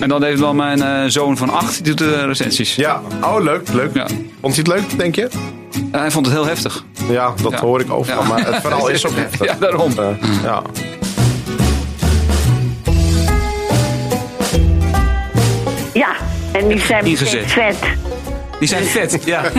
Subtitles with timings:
[0.00, 2.74] En dan heeft wel mijn eh, zoon van acht, die doet de recensies.
[2.74, 3.94] Ja, oh leuk, leuk.
[3.94, 4.06] Ja.
[4.40, 5.28] Vond hij het leuk, denk je?
[5.92, 6.84] En hij vond het heel heftig.
[7.08, 7.58] Ja, dat Ja.
[7.60, 8.22] hoor ik overal.
[8.22, 8.28] Ja.
[8.28, 9.46] Maar het verhaal is ook heftig.
[9.46, 9.98] Ja, daarom.
[9.98, 10.06] Eh,
[10.42, 10.62] ja.
[15.92, 16.08] Ja,
[16.52, 17.50] en die zijn Ingezet.
[17.52, 17.76] vet.
[18.58, 19.18] Die zijn vet.
[19.24, 19.42] Ja.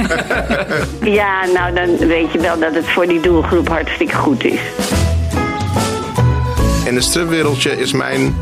[1.01, 4.59] Ja, nou dan weet je wel dat het voor die doelgroep hartstikke goed is.
[6.85, 8.35] In het stripwereldje is mijn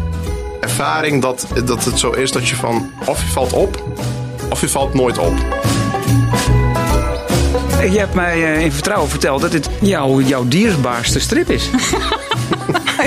[0.64, 3.83] ervaring dat, dat het zo is dat je van of je valt op
[4.50, 5.33] of je valt nooit op.
[7.82, 11.69] Je hebt mij eh, in vertrouwen verteld dat dit jouw, jouw dierbaarste strip is.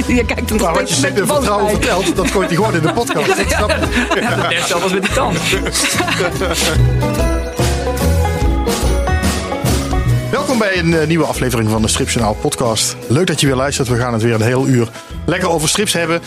[0.07, 2.93] Je kijkt hem Maar wat je in vertrouwen vertelt, dat gooit hij gewoon in de
[2.93, 3.27] podcast.
[3.37, 3.79] Dat snap ik.
[4.49, 5.39] Net zelfs met die tand.
[10.31, 12.97] Welkom bij een eh, nieuwe aflevering van de Stripjournaal podcast.
[13.07, 13.89] Leuk dat je weer luistert.
[13.89, 14.89] We gaan het weer een heel uur
[15.25, 16.21] lekker over strips hebben.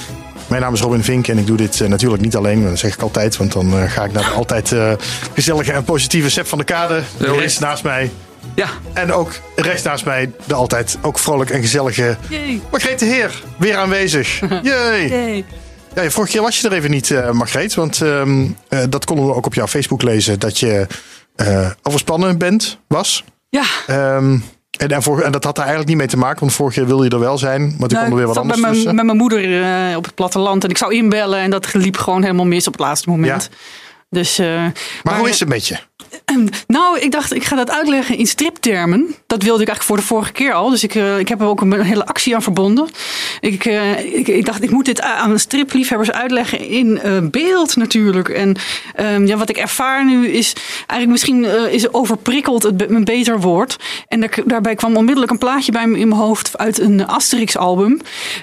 [0.49, 2.63] Mijn naam is Robin Vink en ik doe dit eh, natuurlijk niet alleen.
[2.63, 4.91] Dat zeg ik altijd, want dan eh, ga ik naar de altijd eh,
[5.33, 7.01] gezellige en positieve Sep van de Kade.
[7.17, 7.63] Is Rechts het.
[7.63, 8.11] naast mij.
[8.55, 12.61] Ja, En ook rechts naast mij de altijd ook vrolijk en gezellige Jee.
[12.71, 13.43] Margreet de Heer.
[13.57, 14.39] Weer aanwezig.
[14.63, 15.45] Jee.
[15.95, 17.73] Ja, vorige keer was je er even niet, eh Margreet.
[17.73, 20.39] Want ehm, eh, dat konden we ook op jouw Facebook lezen.
[20.39, 20.87] Dat je
[21.35, 23.23] eh, overspannen bent, was.
[23.49, 24.37] Ja, Ehm,
[24.79, 26.39] en, en, dat had er eigenlijk niet mee te maken.
[26.39, 27.61] Want vorige keer wilde je er wel zijn.
[27.61, 28.95] Maar toen nou, kwam er weer ik wat anders met mijn, tussen.
[28.95, 32.21] met mijn moeder eh, op het platteland en ik zou inbellen en dat liep gewoon
[32.21, 33.49] helemaal mis op het laatste moment.
[34.09, 34.65] Dus, eh,
[35.03, 35.77] Maar hoe is het met je?
[36.67, 39.15] Nou, ik dacht, ik ga dat uitleggen in striptermen.
[39.27, 40.69] Dat wilde ik eigenlijk voor de vorige keer al.
[40.69, 42.87] Dus ik, eh, ik heb er ook een hele actie aan verbonden.
[43.39, 46.99] Ik, eh, ik, ik dacht, ik moet dit aan stripliefhebbers uitleggen in
[47.31, 48.29] beeld natuurlijk.
[48.29, 48.55] En
[48.95, 53.77] ehm, ja, wat ik ervaar nu is eigenlijk misschien is overprikkeld het een beter woord.
[54.07, 58.01] En daar, daarbij kwam onmiddellijk een plaatje bij me in mijn hoofd uit een Asterix-album.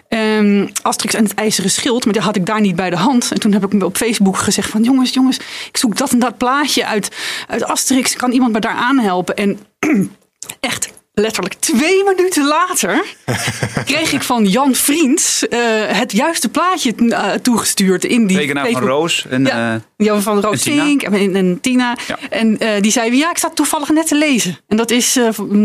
[0.09, 2.05] Ehm, Asterix en het IJzeren Schild.
[2.05, 3.33] Maar die had ik daar niet bij de hand.
[3.33, 6.19] En toen heb ik me op Facebook gezegd van jongens, jongens, ik zoek dat en
[6.19, 7.17] dat plaatje uit,
[7.49, 8.17] uit Asterix.
[8.17, 9.37] Kan iemand me daar aanhelpen?
[9.37, 9.59] En
[10.61, 13.05] echt letterlijk twee minuten later
[13.85, 18.83] kreeg ik van Jan Vriends eh, het juiste plaatje eh, toegestuurd in die tekenaar van.
[18.83, 19.27] Roos.
[19.29, 21.17] En, Ja, eh, Jan van Roos en Tina.
[21.17, 21.97] En, en Tina.
[22.07, 22.19] Ja.
[22.31, 24.59] En eh, die zei, ja, ik sta toevallig net te lezen.
[24.69, 25.19] En dat is,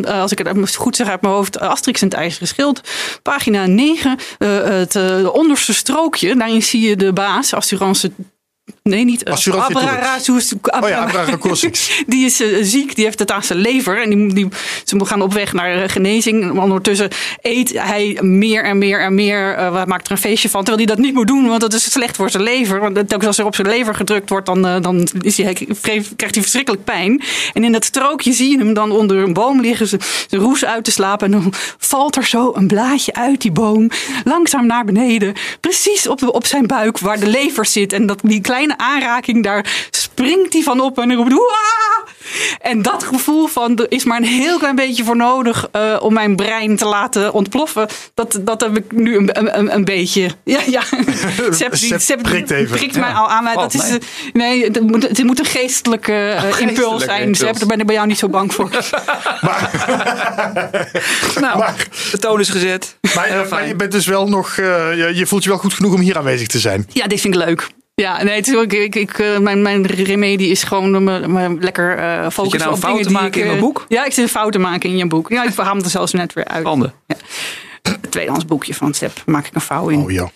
[0.05, 2.81] als ik het goed zeg uit mijn hoofd, Asterix en het IJzeren Schild.
[3.21, 4.95] Pagina 9, eh, het
[5.31, 6.35] onderste strookje.
[6.35, 8.11] Daarin zie je de baas, Assurance...
[8.83, 9.23] Nee, niet.
[9.23, 9.33] eh,
[9.87, 11.05] Abrarazus- Oh ja,
[12.07, 14.01] die is eh, ziek, die heeft het aan zijn lever.
[14.01, 14.47] En die, die,
[14.85, 16.43] ze gaan op weg naar eh, genezing.
[16.43, 17.09] En ondertussen
[17.41, 19.57] eet hij meer en meer en meer.
[19.57, 20.63] hij maakt er een feestje van.
[20.63, 22.79] Terwijl hij dat niet moet doen, want dat is slecht voor zijn lever.
[22.79, 26.41] Want telkens als er op zijn lever gedrukt wordt, dan, dan is hij, krijgt hij
[26.41, 27.21] verschrikkelijk pijn.
[27.53, 30.65] En in dat strookje zie je hem dan onder een boom liggen, zijn zijn roes
[30.65, 31.33] uit te slapen.
[31.33, 33.89] En dan valt er zo een blaadje uit die boom,
[34.23, 35.33] langzaam naar beneden.
[35.59, 37.93] Precies op, op zijn buik, waar de lever zit.
[37.93, 41.31] En dat, die kleine aanraking, daar springt hij van op en roept...
[41.31, 41.59] "Hoera!"
[42.61, 46.13] En dat gevoel van, er is maar een heel klein beetje voor nodig eh, om
[46.13, 47.87] mijn brein te laten ontploffen.
[48.13, 50.29] Dat, dat heb ik nu een, een, een beetje.
[50.43, 50.81] Ja, ja.
[51.49, 52.77] Sepp, die- Sepp Sepp prikt even.
[52.77, 53.15] prikt mij Ja.
[53.15, 53.43] al aan.
[53.43, 53.97] Maar Oh, dat is,
[54.33, 54.59] nee.
[54.65, 57.19] eh, het moet, het moet een geestelijke eh, impuls zijn.
[57.21, 57.37] impuls.
[57.37, 58.69] Sepp, daar ben ik bij jou niet zo bang voor.
[61.41, 61.63] nou,
[62.11, 62.97] de toon is gezet.
[63.15, 64.49] Maar, Heel maar je bent dus wel nog...
[64.57, 64.65] eh,
[64.97, 66.87] je, je voelt je wel goed genoeg om hier aanwezig te zijn.
[66.93, 67.67] Ja, dit vind ik leuk.
[68.01, 71.27] Ja, nee, het is ook, ik, ik, eh, mijn, mijn remedie is gewoon om me,
[71.27, 73.85] me lekker eh focussen nou op fouten dingen die maken ik, in eh, mijn boek?
[73.87, 75.29] Ja, ik zit fouten maken in je boek.
[75.29, 76.65] Ja, ik haal hem er zelfs net weer uit.
[76.65, 76.93] Handen.
[77.81, 79.99] Het tweedehands boekje van Sepp maak ik een vouw in.
[79.99, 80.31] Oh ja.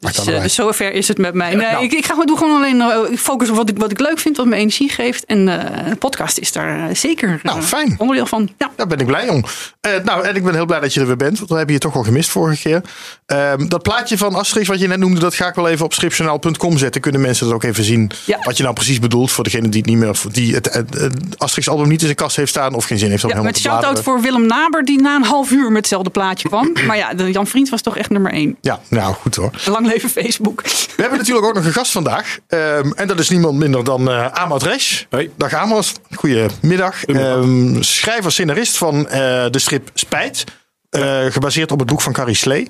[0.00, 1.54] Dus, eh, dus zover is het met mij.
[1.54, 1.84] Nee, nou.
[1.84, 4.18] ik, ik ga, doe gewoon alleen eh, ik focus op wat ik, wat ik leuk
[4.18, 5.24] vind, wat me energie geeft.
[5.24, 7.94] En eh, de podcast is daar eh, zeker eh, Nou, fijn.
[7.98, 8.48] onderdeel van.
[8.58, 8.70] Ja.
[8.76, 9.44] Daar ben ik blij om.
[9.80, 11.38] Eh, nou, en ik ben heel blij dat je er weer bent.
[11.38, 12.82] Want we hebben je toch al gemist vorige keer.
[13.26, 15.92] Ehm, dat plaatje van Asterix wat je net noemde, dat ga ik wel even op
[15.92, 17.00] stripjournaal.com zetten.
[17.00, 18.10] Kunnen mensen dat ook even zien.
[18.24, 18.38] Ja.
[18.42, 21.38] Wat je nou precies bedoelt voor degene die het niet meer, die het, het, het
[21.38, 23.52] Asterix album niet in zijn kast heeft staan of geen zin heeft om Ja, helemaal
[23.54, 26.72] met te shout-out voor Willem Naber, die na een half uur met hetzelfde plaatje kwam.
[26.86, 28.56] Maar ja, de Jan Vriend was toch echt nummer één.
[28.60, 29.50] Ja, nou goed hoor.
[29.66, 30.62] Lang leven Facebook.
[30.62, 32.38] We hebben natuurlijk ook nog een gast vandaag.
[32.46, 35.04] Ehm, en dat is niemand minder dan eh Amad Resch.
[35.10, 35.30] Hoi.
[35.36, 36.00] Dag Amad.
[36.14, 37.04] Goedemiddag.
[37.04, 40.44] Ehm schrijver, scenarist van eh, de strip Spijt.
[40.90, 42.68] Eh, gebaseerd op het boek van Carrie Slee.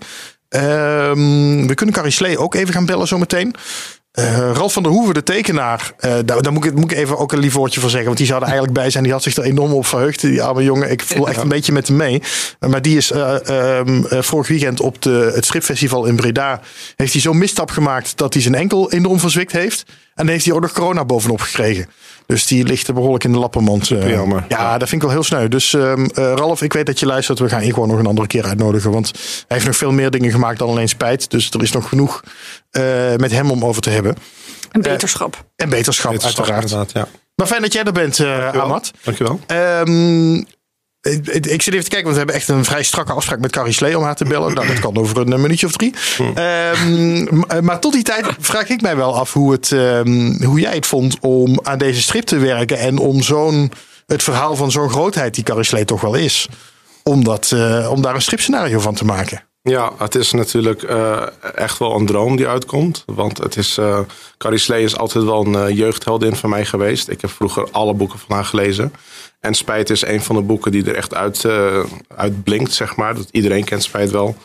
[0.48, 3.54] Ehm, we kunnen Carrie Slee ook even gaan bellen zometeen.
[4.10, 5.92] Eh Ralf van der Hoeven, de tekenaar.
[5.98, 8.06] eh, daar, daar moet, ik, moet ik even ook een lief woordje voor zeggen.
[8.06, 9.04] Want die zou er eigenlijk bij zijn.
[9.04, 10.20] Die had zich er enorm op verheugd.
[10.20, 10.90] Die arme jongen.
[10.90, 12.22] Ik voel echt een beetje met hem mee.
[12.68, 16.60] Maar die is eh, ehm, eh, vorig weekend op de, het stripfestival in Breda.
[16.96, 19.84] Heeft hij zo'n misstap gemaakt dat hij zijn enkel enorm verzwikt heeft.
[19.86, 21.86] En dan heeft hij ook nog corona bovenop gekregen.
[22.30, 23.90] Dus die ligt er behoorlijk in de lappenmand.
[23.90, 24.10] eh.
[24.10, 24.44] Jammer.
[24.48, 25.48] Ja, dat vind ik wel heel sneu.
[25.48, 27.38] Dus ehm, eh, Ralf, ik weet dat je luistert.
[27.38, 28.90] We gaan je gewoon nog een andere keer uitnodigen.
[28.90, 31.30] Want hij heeft nog veel meer dingen gemaakt dan alleen spijt.
[31.30, 32.20] Dus er is nog genoeg
[32.70, 32.82] eh,
[33.16, 34.16] met hem om over te hebben.
[34.70, 35.44] En beterschap.
[35.56, 36.92] En beterschap, uiteraard.
[36.92, 37.08] ja.
[37.34, 38.90] Maar fijn dat jij er bent, eh Ahmad.
[39.04, 39.40] Dankjewel.
[39.46, 40.42] Ehm,
[41.02, 43.40] ik, ik- ik zit even te kijken, want we hebben echt een vrij strakke afspraak
[43.40, 44.54] met Carrie Slee om haar te bellen.
[44.54, 45.94] Nou, dat kan over een eh, minuutje of drie.
[46.34, 50.44] Ehm, m- eh, maar tot die tijd vraag ik mij wel af hoe, het, ehm,
[50.44, 52.78] hoe jij het vond om aan deze strip te werken.
[52.78, 53.72] En om zo'n,
[54.06, 56.48] het verhaal van zo'n grootheid die Carrie Slee toch wel is.
[57.02, 59.42] Om, dat, eh, om daar een stripscenario van te maken.
[59.62, 63.02] Ja, het is natuurlijk eh, echt wel een droom die uitkomt.
[63.06, 64.00] Want het is, eh
[64.38, 67.08] Carrie Slee is altijd wel een eh, jeugdheldin van mij geweest.
[67.08, 68.92] Ik heb vroeger alle boeken van haar gelezen.
[69.40, 71.44] En Spijt is een van de boeken die er echt uit,
[72.16, 73.14] uit blinkt, zeg maar.
[73.14, 74.36] Dat iedereen kent Spijt wel.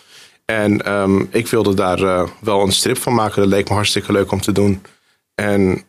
[0.46, 3.42] En ehm, ik wilde daar wel een strip van maken.
[3.42, 4.82] Dat leek me hartstikke leuk om te doen.
[5.36, 5.84] En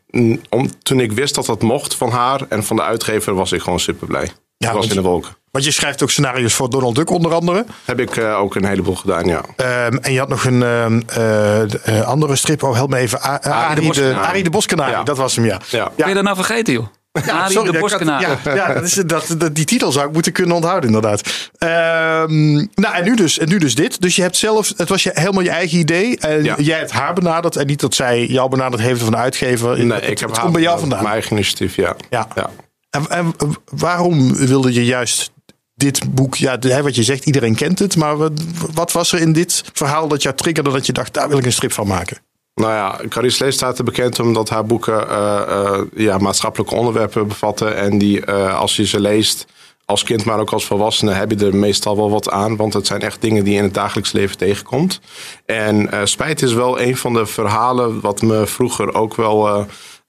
[0.82, 3.80] toen ik wist dat dat mocht van haar en van de uitgever, was ik gewoon
[3.80, 4.30] super blij.
[4.58, 5.36] Ja, was in de wolken.
[5.50, 7.64] Want je schrijft ook scenario's voor Donald Duck onder andere.
[7.84, 9.40] Heb ik eh, ook een heleboel gedaan, ja.
[9.56, 12.62] Ehm, en je had nog een ehm, eh, eh, andere strip.
[12.62, 13.18] Oh, help me even.
[13.24, 14.26] A- A- Arie de, Boskanari.
[14.26, 14.76] Arie de.
[14.76, 15.02] Ja.
[15.02, 15.60] Dat was hem, ja.
[15.70, 15.90] Ja.
[15.96, 16.86] Ben je dat nou vergeten, joh?
[17.12, 18.20] Arie Sorry, de Boskenaar.
[18.20, 21.50] Ja, ja dat is, dat, dat- die titel zou ik moeten kunnen onthouden, inderdaad.
[21.58, 24.00] Ehm, nou, en nu, dus, en nu dus dit.
[24.02, 26.18] Dus je hebt zelf, het was je, helemaal je eigen idee.
[26.18, 26.54] En Ja.
[26.58, 27.56] jij hebt haar benaderd.
[27.56, 29.84] En niet dat zij jou benaderd heeft van de uitgever.
[29.84, 30.98] Nee, het, ik heb het komt bij jou vandaan.
[31.02, 31.96] Mijn eigen initiatief, ja.
[32.10, 32.28] Ja.
[32.34, 32.50] ja.
[33.08, 33.34] En,
[33.70, 35.32] waarom wilde je juist
[35.74, 36.34] dit boek?
[36.34, 37.96] Ja, wat je zegt, iedereen kent het.
[37.96, 38.32] Maar wat,
[38.74, 41.44] wat was er in dit verhaal dat jou triggerde dat je dacht, daar wil ik
[41.44, 42.18] een strip van maken?
[42.60, 47.28] Nou ja, Carrie Slee staat er bekend omdat haar boeken eh, eh, ja, maatschappelijke onderwerpen
[47.28, 47.76] bevatten.
[47.76, 49.46] En die, eh, als je ze leest,
[49.84, 52.56] als kind, maar ook als volwassene, heb je er meestal wel wat aan.
[52.56, 55.00] Want het zijn echt dingen die je in het dagelijks leven tegenkomt.
[55.46, 59.66] En Spijt is wel een van de verhalen wat me vroeger ook wel.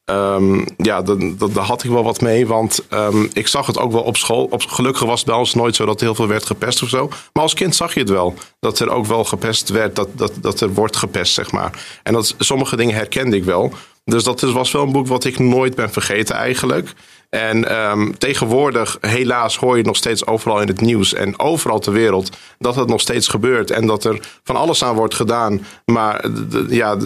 [0.08, 2.48] Eh, ehm, ja, daar had ik wel wat mee.
[2.48, 4.48] Want ehm, ik zag het ook wel op school.
[4.50, 7.08] Op, gelukkig was het bij ons nooit zo dat heel veel werd gepest of zo.
[7.34, 8.34] Maar als kind zag je het wel.
[8.60, 9.96] Dat er ook wel gepest werd.
[9.96, 12.00] Dat, dat, dat er wordt gepest, zeg maar.
[12.04, 13.72] En dat, sommige dingen herkende ik wel.
[14.06, 16.94] Dus dat was wel een boek wat ik nooit ben vergeten eigenlijk.
[17.30, 21.94] En ehm, tegenwoordig, helaas, hoor je nog steeds overal in het nieuws en overal ter
[21.94, 23.72] wereld dat het nog steeds gebeurt.
[23.72, 25.66] En dat er van alles aan wordt gedaan.
[25.86, 26.26] Maar
[26.70, 26.98] ja,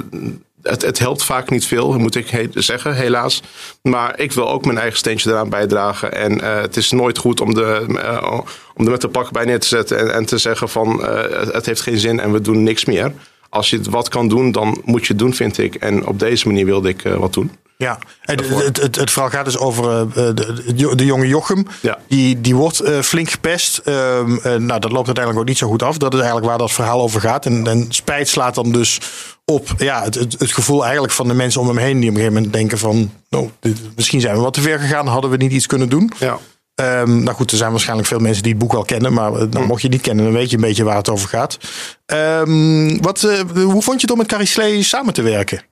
[0.62, 3.42] het, helpt vaak niet veel, moet ik zeggen, helaas.
[3.82, 6.14] Maar ik wil ook mijn eigen steentje eraan bijdragen.
[6.14, 8.40] En eh, het is nooit goed om, de, eh,
[8.76, 11.66] om er met de pak bij neer te zetten en, te zeggen van eh, het,
[11.66, 13.14] heeft geen zin en we doen niks meer.
[13.50, 15.76] Als je wat kan doen, dan moet je het doen, vind ik.
[15.76, 17.52] En op deze manier wilde ik wat doen.
[17.82, 21.68] Ja, het, het, het, het verhaal gaat dus over eh, de, de, jonge Jochem.
[21.82, 21.98] Ja.
[22.08, 23.78] Die, die wordt eh, flink gepest.
[23.78, 25.98] Ehm, eh, nou, dat loopt uiteindelijk ook niet zo goed af.
[25.98, 27.46] Dat is eigenlijk waar dat verhaal over gaat.
[27.46, 29.00] En, en spijt slaat dan dus
[29.46, 32.00] op ja, het, het, het gevoel eigenlijk van de mensen om hem heen.
[32.00, 33.12] Die op een gegeven moment denken van...
[33.30, 35.08] Nou, dit- misschien zijn we wat te ver gegaan.
[35.08, 36.12] Hadden we niet iets kunnen doen.
[36.18, 36.38] Ja.
[36.76, 39.14] Ehm, nou goed, er zijn waarschijnlijk veel mensen die het boek wel kennen.
[39.14, 41.30] Maar nou, mocht je het niet kennen, dan weet je een beetje waar het over
[41.30, 41.58] gaat.
[42.06, 43.22] Ehm, wat,
[43.54, 45.70] hoe vond je het om met Carrie Slee samen te werken?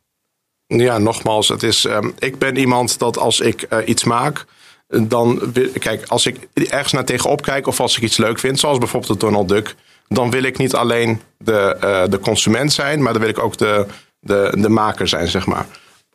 [0.77, 4.45] Ja, nogmaals, het is, ehm, ik ben iemand dat als ik eh, iets maak,
[4.88, 8.77] dan kijk, als ik ergens naar tegenop kijk of als ik iets leuk vind, zoals
[8.77, 9.75] bijvoorbeeld de Donald Duck,
[10.07, 13.57] dan wil ik niet alleen de, eh, de consument zijn, maar dan wil ik ook
[13.57, 13.86] de,
[14.19, 15.66] de, de maker zijn, zeg maar.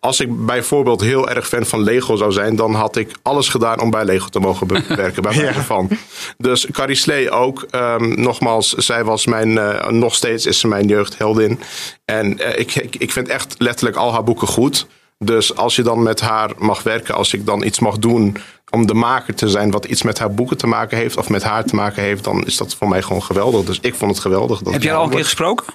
[0.05, 3.81] Als ik bijvoorbeeld heel erg fan van Lego zou zijn, dan had ik alles gedaan
[3.81, 4.67] om bij Lego te mogen
[4.97, 5.23] werken.
[5.23, 5.89] Bij wijze van.
[6.39, 7.67] Dus Carrie Slee ook.
[7.71, 11.61] ehm, nogmaals, zij was mijn, eh, nog steeds is ze mijn jeugdheldin.
[12.05, 14.87] En eh, ik, ik, ik vind echt letterlijk al haar boeken goed.
[15.19, 18.37] Dus als je dan met haar mag werken, als ik dan iets mag doen
[18.71, 21.43] om de maker te zijn wat iets met haar boeken te maken heeft of met
[21.43, 23.65] haar te maken heeft, dan is dat voor mij gewoon geweldig.
[23.65, 24.63] Dus ik vond het geweldig.
[24.63, 25.67] Dat Heb jij al een keer gesproken?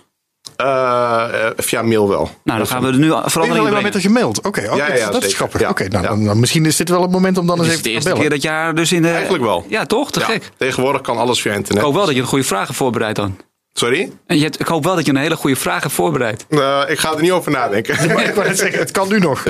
[0.55, 2.29] Eh, eh, via mail wel.
[2.43, 3.91] Nou, dan gaan we er nu Ik verandering alleen maar met brengen.
[3.91, 4.37] haar gemaild.
[4.37, 5.35] Oké, oké, Ja, ja, dat is zeker.
[5.35, 5.59] grappig.
[5.61, 5.69] Ja.
[5.69, 6.09] Oké, nou, Ja.
[6.09, 8.01] dan, dan misschien is dit wel het moment om dan Dit eens is de even
[8.01, 8.21] te eerste bellen.
[8.21, 9.09] keer dat je haar dus in de...
[9.09, 9.65] Eigenlijk wel.
[9.69, 10.11] Ja, toch?
[10.11, 10.49] Te Ja, gek.
[10.57, 11.83] Tegenwoordig kan alles via Ik internet.
[11.83, 13.37] hoop wel dat je een goede vragen voorbereidt dan.
[13.73, 14.11] Sorry?
[14.25, 16.45] En je hebt, ik hoop wel dat je een hele goede vraag hebt voorbereid.
[16.49, 17.95] Eh, ik ga er niet over nadenken.
[18.13, 19.45] Maar ik wou net zeggen, het kan nu nog.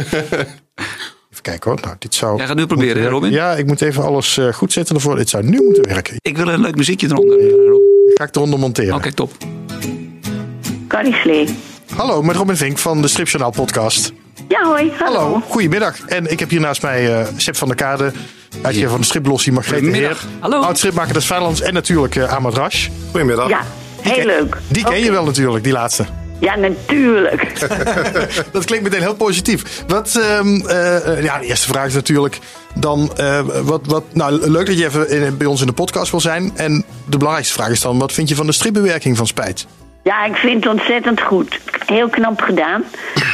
[1.31, 1.79] Even kijken hoor.
[1.83, 3.31] Nou, dit zou Jij gaat nu proberen, hè, Robin?
[3.31, 5.15] Ja, ik moet even alles eh, goed zetten ervoor.
[5.15, 6.15] Dit zou nu moeten werken.
[6.21, 7.39] Ik wil een leuk muziekje eronder.
[7.49, 8.11] Robin.
[8.13, 8.95] Ga ik eronder monteren.
[8.95, 9.31] Oké, top.
[10.89, 11.55] Carrie Slee.
[11.95, 14.13] Hallo, met Robin Vink van de Stripjournaal podcast.
[14.47, 14.91] Ja, hoi.
[14.99, 15.19] Hallo.
[15.19, 15.99] Hallo, goedemiddag.
[16.05, 18.11] En ik heb hier naast mij eh Sepp van der Kade,
[18.61, 20.17] uitgever van de striplossie Margrethe Heer.
[20.39, 20.61] Hallo.
[20.61, 22.87] Oud stripmaker des Vijlands en natuurlijk eh Ahmad Rash.
[23.11, 23.49] Goedemiddag.
[23.49, 23.61] Ja,
[24.01, 24.57] heel leuk.
[24.67, 26.05] Die ken je wel natuurlijk, die laatste.
[26.39, 27.59] Ja, natuurlijk.
[28.51, 29.83] Dat klinkt meteen heel positief.
[29.87, 32.39] Wat, ehm, eh, ja, de eerste vraag is natuurlijk
[32.75, 36.11] dan, eh, wat, wat, nou, leuk dat je even in- bij ons in de podcast
[36.11, 36.51] wil zijn.
[36.55, 39.65] En de belangrijkste vraag is dan, wat vind je van de stripbewerking van Spijt?
[40.03, 41.59] Ja, ik vind het ontzettend goed.
[41.85, 42.83] Heel knap gedaan.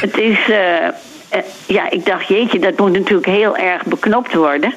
[0.00, 0.38] Het is.
[0.48, 0.86] eh,
[1.28, 4.74] eh, ja, ik dacht, jeetje, dat moet natuurlijk heel erg beknopt worden.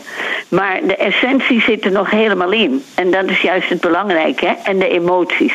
[0.48, 2.84] Maar de essentie zit er nog helemaal in.
[2.96, 4.54] En dat is juist het belangrijke, hè?
[4.64, 5.54] En de emoties.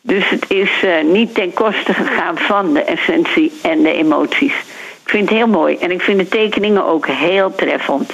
[0.00, 4.52] Dus het is eh, niet ten koste gegaan van de essentie en de emoties.
[5.04, 5.76] Ik vind het heel mooi.
[5.76, 8.10] En ik vind de tekeningen ook heel treffend.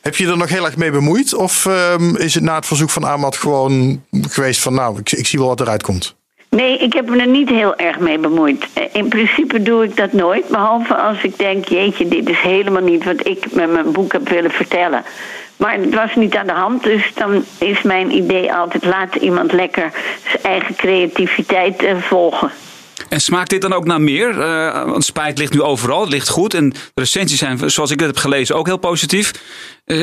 [0.00, 1.34] Heb je er nog heel erg mee bemoeid?
[1.34, 5.26] Of ehm, is het na het verzoek van Ahmad gewoon geweest van nou, ik, ik
[5.26, 6.16] zie wel wat eruit komt?
[6.50, 8.66] Nee, ik heb me er niet heel erg mee bemoeid.
[8.72, 10.48] Eh, In principe doe ik dat nooit.
[10.48, 14.28] Behalve als ik denk, jeetje, dit is helemaal niet wat ik met mijn boek heb
[14.28, 15.02] willen vertellen.
[15.56, 18.84] Maar het was niet aan de hand, dus dan is mijn idee altijd...
[18.84, 19.92] laat iemand lekker
[20.28, 22.50] zijn eigen creativiteit eh, volgen.
[23.08, 24.40] En smaakt dit dan ook naar meer?
[24.40, 26.54] Eh, want spijt ligt nu overal, het ligt goed.
[26.54, 29.32] En de recensies zijn, zoals ik het heb gelezen, ook heel positief.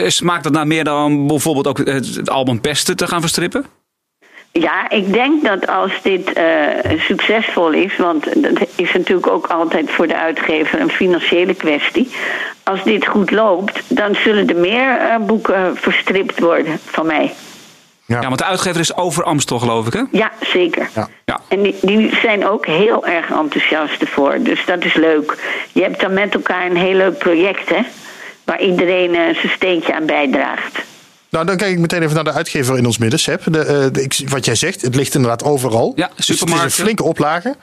[0.07, 3.65] Smaakt dat naar meer dan bijvoorbeeld ook het album Pesten te gaan verstrippen?
[4.59, 6.45] Ja, ik denk dat als dit eh,
[6.97, 12.11] succesvol is, want dat is natuurlijk ook altijd voor de uitgever een financiële kwestie.
[12.63, 17.33] Als dit goed loopt, dan zullen er meer eh, boeken verstript worden van mij.
[18.05, 18.21] Ja.
[18.21, 20.03] Ja, want de uitgever is over Amstel, geloof ik, hè?
[20.11, 20.89] Ja, zeker.
[20.95, 21.07] Ja.
[21.25, 21.39] Ja.
[21.47, 24.37] En die, die zijn ook heel erg enthousiast ervoor.
[24.39, 25.37] Dus dat is leuk.
[25.71, 27.81] Je hebt dan met elkaar een heel leuk project, hè?
[28.43, 30.94] Waar iedereen eh, zijn steentje aan bijdraagt.
[31.35, 33.41] Nou, dan kijk ik meteen even naar de uitgever in ons midden, Seb.
[33.53, 35.93] De, eh, de- ik- wat jij zegt, het ligt inderdaad overal.
[35.95, 36.83] Ja, dus het is een supermarkten.
[36.83, 37.55] flinke oplage.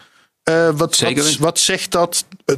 [0.43, 2.25] Eh, wat, Zeker wat, zegt dat?
[2.45, 2.55] eh,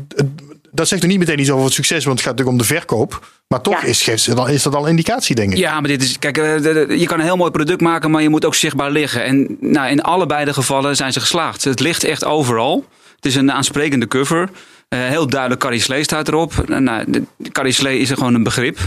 [0.72, 2.74] dat zegt nog niet meteen iets over het succes, want het gaat natuurlijk om de
[2.74, 3.26] verkoop.
[3.48, 3.86] Maar toch Ja.
[3.88, 5.58] is, is dat al een indicatie, denk ik.
[5.58, 6.18] Ja, maar dit is.
[6.18, 9.24] Kijk, je kan een heel mooi product maken, maar je moet ook zichtbaar liggen.
[9.24, 11.64] En nou, in allebei de gevallen zijn ze geslaagd.
[11.64, 12.84] Het ligt echt overal.
[13.16, 14.50] Het is een aansprekende cover.
[14.88, 16.68] Eh, heel duidelijk Carrie Slee staat erop.
[16.68, 18.78] Nou, Carrie Slee is er gewoon een begrip.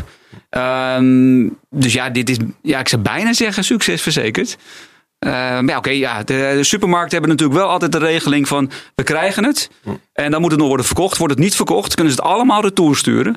[0.49, 4.57] Ehm, dus ja, dit is, ja, ik zou bijna zeggen, succes verzekerd.
[5.19, 8.71] Eh, maar ja, oké, ja, de, de supermarkten hebben natuurlijk wel altijd de regeling van
[8.95, 9.69] we krijgen het.
[10.13, 11.17] En dan moet het nog worden verkocht.
[11.17, 13.35] Wordt het niet verkocht, kunnen ze het allemaal retour sturen.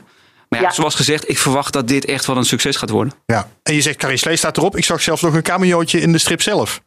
[0.49, 0.73] Maar ja, Ja.
[0.73, 3.13] zoals gezegd, ik verwacht dat dit echt wel een succes gaat worden.
[3.27, 3.49] Ja.
[3.63, 4.77] En je zegt Carrie Slee staat erop.
[4.77, 6.81] Ik zag zelfs nog een cameootje in de strip zelf.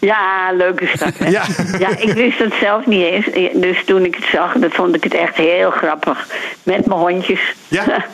[0.00, 1.12] Ja, leuk is dat.
[1.18, 1.30] hè?
[1.38, 1.44] Ja.
[1.78, 3.26] ja, ik wist het zelf niet eens.
[3.54, 6.26] Dus toen ik het zag, dan vond ik het echt heel grappig.
[6.62, 7.40] Met mijn hondjes.
[7.68, 7.84] Ja.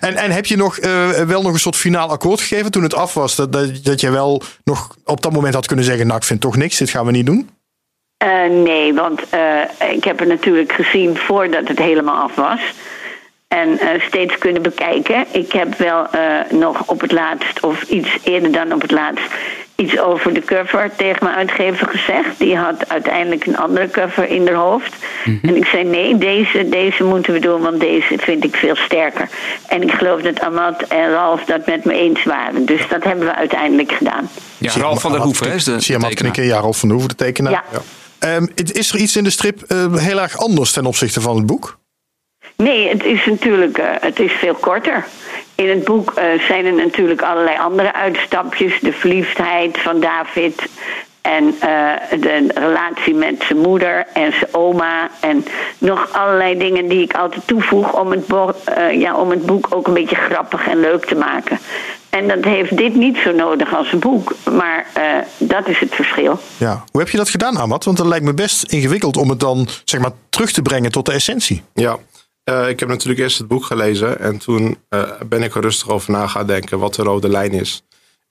[0.00, 2.94] En, en heb je nog eh, wel nog een soort finaal akkoord gegeven toen het
[2.94, 3.36] af was?
[3.36, 6.40] Dat, dat, dat je wel nog op dat moment had kunnen zeggen: Nou, ik vind
[6.40, 7.50] toch niks, dit gaan we niet doen.
[8.16, 12.60] Eh, nee, want eh, ik heb het natuurlijk gezien voordat het helemaal af was.
[13.48, 15.26] En steeds kunnen bekijken.
[15.30, 16.06] Ik heb wel
[16.50, 19.24] nog op het laatst, of iets eerder dan op het laatst,
[19.80, 22.38] iets over de cover tegen mijn uitgever gezegd.
[22.38, 24.94] Die had uiteindelijk een andere cover in haar hoofd.
[25.42, 29.28] En ik zei: nee, deze, deze moeten we doen, want deze vind ik veel sterker.
[29.68, 32.64] En ik geloof dat Amat en Ralf dat met me eens waren.
[32.66, 34.28] Dus dat hebben we uiteindelijk gedaan.
[34.58, 36.44] Ja, Ralf van der Hoeven hè, is de Zie je knikken?
[36.44, 37.52] Ja, Rolf van der Hoeven, de tekenaar.
[37.72, 37.80] Ja.
[38.18, 41.36] Ehm, het- is er iets in de strip eh, heel erg anders ten opzichte van
[41.36, 41.78] het boek?
[42.56, 45.04] Nee, het is natuurlijk eh, het is veel korter.
[45.60, 48.80] In het boek eh, zijn er natuurlijk allerlei andere uitstapjes.
[48.80, 50.62] De verliefdheid van David.
[51.20, 55.10] En eh, de relatie met zijn moeder en zijn oma.
[55.20, 55.44] En
[55.78, 59.66] nog allerlei dingen die ik altijd toevoeg om het, bo- eh, ja, om het boek
[59.70, 61.58] ook een beetje grappig en leuk te maken.
[62.10, 64.34] En dat heeft dit niet zo nodig als een boek.
[64.52, 65.02] Maar eh,
[65.38, 66.38] dat is het verschil.
[66.56, 66.84] Ja.
[66.90, 67.84] Hoe heb je dat gedaan, Amat?
[67.84, 71.06] Want dat lijkt me best ingewikkeld om het dan zeg maar, terug te brengen tot
[71.06, 71.62] de essentie.
[71.74, 71.96] Ja,
[72.44, 75.88] Eh, ik heb natuurlijk eerst het boek gelezen en toen eh, ben ik er rustig
[75.88, 77.82] over na gaan denken wat de rode lijn is.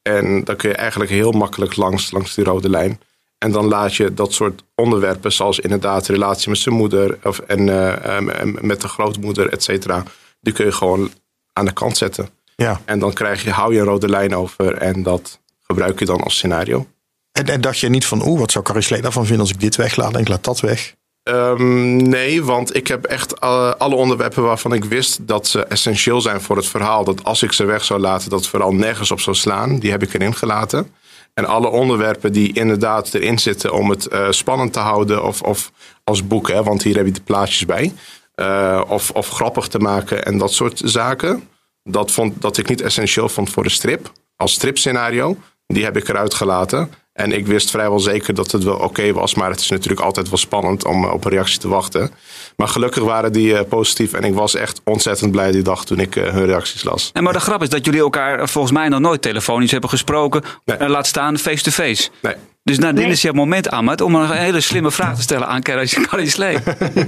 [0.02, 3.00] En dan kun je eigenlijk heel makkelijk langs, langs die rode lijn.
[3.38, 7.70] En dan laat je dat soort onderwerpen, zoals inderdaad relatie met zijn moeder of, en,
[7.70, 10.04] eh, em, met de grootmoeder, et cetera,
[10.42, 11.12] die kun je gewoon
[11.54, 12.30] aan de kant zetten.
[12.56, 12.82] Ja.
[12.86, 16.22] En dan krijg je, hou je een rode lijn over en dat gebruik je dan
[16.22, 16.88] als scenario.
[17.32, 19.60] En, en dacht je niet van, oeh, wat zou Carrie Slee daarvan vinden als ik
[19.60, 20.96] dit weglaat en ik laat dat weg?
[21.24, 26.22] Ehm, nee, want ik heb echt eh, alle onderwerpen waarvan ik wist dat ze essentieel
[26.22, 27.04] zijn voor het verhaal.
[27.04, 29.80] Dat als ik ze weg zou laten, dat het vooral nergens op zou slaan.
[29.80, 30.92] Die heb ik erin gelaten.
[31.34, 35.24] En alle onderwerpen die inderdaad erin zitten om het eh, spannend te houden.
[35.24, 35.72] Of, of
[36.04, 37.94] als boek, hè, want hier heb je de plaatjes bij.
[38.36, 41.48] eh, of, of grappig te maken en dat soort zaken.
[41.84, 44.12] Dat, vond, dat ik niet essentieel vond voor de strip.
[44.36, 45.38] Als stripscenario.
[45.68, 46.92] Die heb ik eruit gelaten.
[47.20, 49.36] En ik wist vrijwel zeker dat het wel oké was.
[49.36, 52.12] Maar het is natuurlijk altijd wel spannend om eh, op een reactie te wachten.
[52.56, 54.14] Maar gelukkig waren die eh, positief.
[54.14, 57.10] En ik was echt ontzettend blij die dag toen ik eh, hun reacties las.
[57.14, 60.44] En maar de grap is dat jullie elkaar volgens mij nog nooit telefonisch hebben gesproken.
[60.66, 60.78] Nee.
[60.78, 62.10] En laat staan face-to-face.
[62.22, 62.36] Nee.
[62.64, 65.62] Dus nou, dit is je moment, Ahmed, om een hele slimme vraag te stellen aan
[65.62, 66.58] Carrie Slee.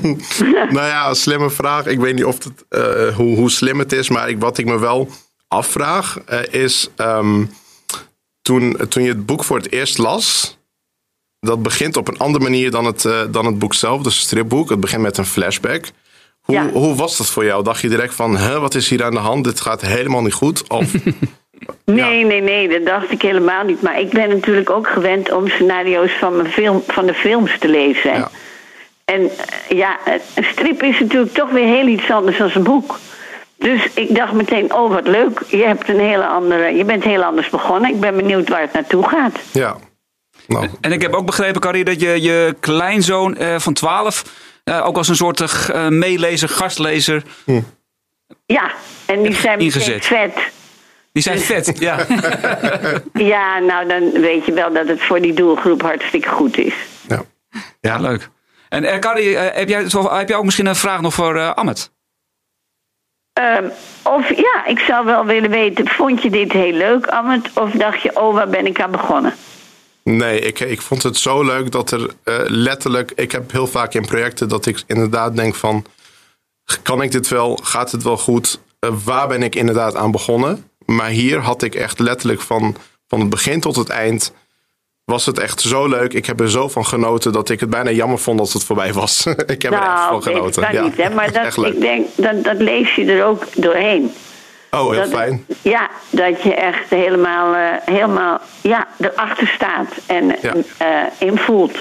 [0.76, 1.86] nou ja, een slimme vraag.
[1.86, 4.10] Ik weet niet of het, eh, hoe, hoe slim het is.
[4.10, 5.10] Maar ik, wat ik me wel
[5.48, 6.18] afvraag
[6.50, 6.90] is...
[6.96, 7.44] ehm,
[8.52, 10.60] toen, toen je het boek voor het eerst las...
[11.40, 14.02] Dat begint op een andere manier dan het, eh, dan het boek zelf.
[14.02, 14.70] Dus het stripboek.
[14.70, 15.86] Het begint met een flashback.
[16.42, 16.70] Hoe, Ja.
[16.70, 17.64] hoe was dat voor jou?
[17.64, 19.44] Dacht je direct van, hè, wat is hier aan de hand?
[19.44, 20.70] Dit gaat helemaal niet goed?
[20.70, 20.94] Of,
[21.86, 23.82] Nee, nee, nee, dat dacht ik helemaal niet.
[23.82, 27.68] Maar ik ben natuurlijk ook gewend om scenario's van, mijn film, van de films te
[27.68, 28.14] lezen.
[28.14, 28.32] Ja.
[29.06, 29.98] En eh, ja,
[30.36, 33.00] een strip is natuurlijk toch weer heel iets anders dan een boek.
[33.62, 37.24] Dus ik dacht meteen, oh wat leuk, je, hebt een hele andere, je bent heel
[37.24, 37.94] anders begonnen.
[37.94, 39.40] Ik ben benieuwd waar het naartoe gaat.
[39.52, 39.78] Ja.
[40.48, 44.24] Nou, En ik heb ook begrepen, Carrie, dat je je kleinzoon eh, van 12
[44.64, 47.24] eh, ook als een soort eh, meelezer, gastlezer.
[48.46, 48.72] Ja,
[49.06, 50.06] en die zijn Ingezet.
[50.06, 50.34] vet.
[51.14, 51.80] Die zijn vet.
[51.80, 51.98] Ja.
[53.14, 56.74] Ja, nou dan weet je wel dat het voor die doelgroep hartstikke goed is.
[57.08, 57.24] ja.
[57.82, 58.30] ja, leuk.
[58.70, 61.92] En Carrie, heb, jij, heb jij ook misschien een vraag nog voor eh Ahmed?
[63.34, 63.70] Ehm,
[64.04, 67.50] of ja, ik zou wel willen weten, vond je dit heel leuk, Amit?
[67.54, 69.34] Of dacht je, oh, waar ben ik aan begonnen?
[70.04, 73.12] Nee, ik, ik vond het zo leuk dat er eh, letterlijk.
[73.16, 75.86] Ik heb heel vaak in projecten dat ik inderdaad denk van.
[76.82, 77.60] Kan ik dit wel?
[77.64, 78.60] Gaat het wel goed?
[78.80, 80.70] Eh, waar ben ik inderdaad aan begonnen?
[80.86, 82.76] Maar hier had ik echt letterlijk van,
[83.08, 84.34] van het begin tot het eind.
[85.12, 86.14] Was het echt zo leuk.
[86.14, 88.94] Ik heb er zo van genoten dat ik het bijna jammer vond dat het voorbij
[88.94, 89.26] was.
[89.56, 90.64] ik heb er echt van Nou, nee, dat genoten.
[90.64, 91.10] kan Ja, niet, hè?
[91.10, 94.12] Maar dat, ik denk, dat, dat lees je er ook doorheen.
[94.72, 95.46] Oh, heel dat, fijn.
[95.62, 100.54] Ja, dat je echt helemaal, eh, helemaal ja, erachter staat en Ja.
[100.78, 101.78] eh, in voelt.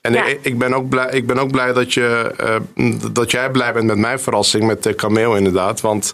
[0.00, 0.24] En Ja.
[0.24, 2.34] ik, ik, ben ook blij, ik ben ook blij dat, je,
[2.76, 5.80] eh, dat jij blij bent met mijn verrassing met de cameo inderdaad.
[5.80, 6.12] Want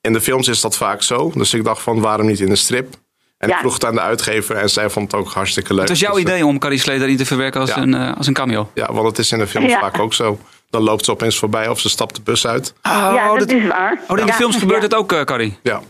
[0.00, 1.30] in de films is dat vaak zo.
[1.34, 2.94] Dus ik dacht van waarom niet in de strip?
[3.38, 3.54] En Ja.
[3.54, 5.80] ik vroeg het aan de uitgever en zij vond het ook hartstikke leuk.
[5.80, 7.76] Het was jouw Dus, eh, idee om Carrie Slee daarin te verwerken als, Ja.
[7.76, 8.70] een, eh, als een cameo.
[8.74, 9.78] Ja, want het is in de films Ja.
[9.80, 10.38] vaak ook zo.
[10.70, 12.74] Dan loopt ze opeens voorbij of ze stapt de bus uit.
[12.82, 14.00] ja, dat, is waar.
[14.08, 14.86] Oh, in de films gebeurt ja.
[14.86, 15.58] het ook, eh, Carrie.
[15.62, 15.80] Ja.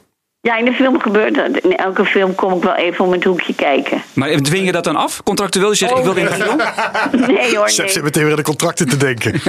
[0.41, 1.57] Ja, in de film gebeurt dat.
[1.57, 4.03] In elke film kom ik wel even om het hoekje kijken.
[4.13, 5.23] Maar dwing je dat dan af?
[5.23, 5.69] Contractueel?
[5.71, 6.57] Je zegt, ik wil in de film?
[7.37, 7.91] Nee hoor, Ze nee.
[7.91, 9.33] zit meteen weer aan de contracten te denken.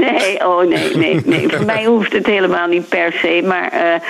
[0.00, 1.48] Nee, oh nee, nee, nee.
[1.48, 3.42] Voor mij hoeft het helemaal niet per se.
[3.46, 4.00] Maar eh,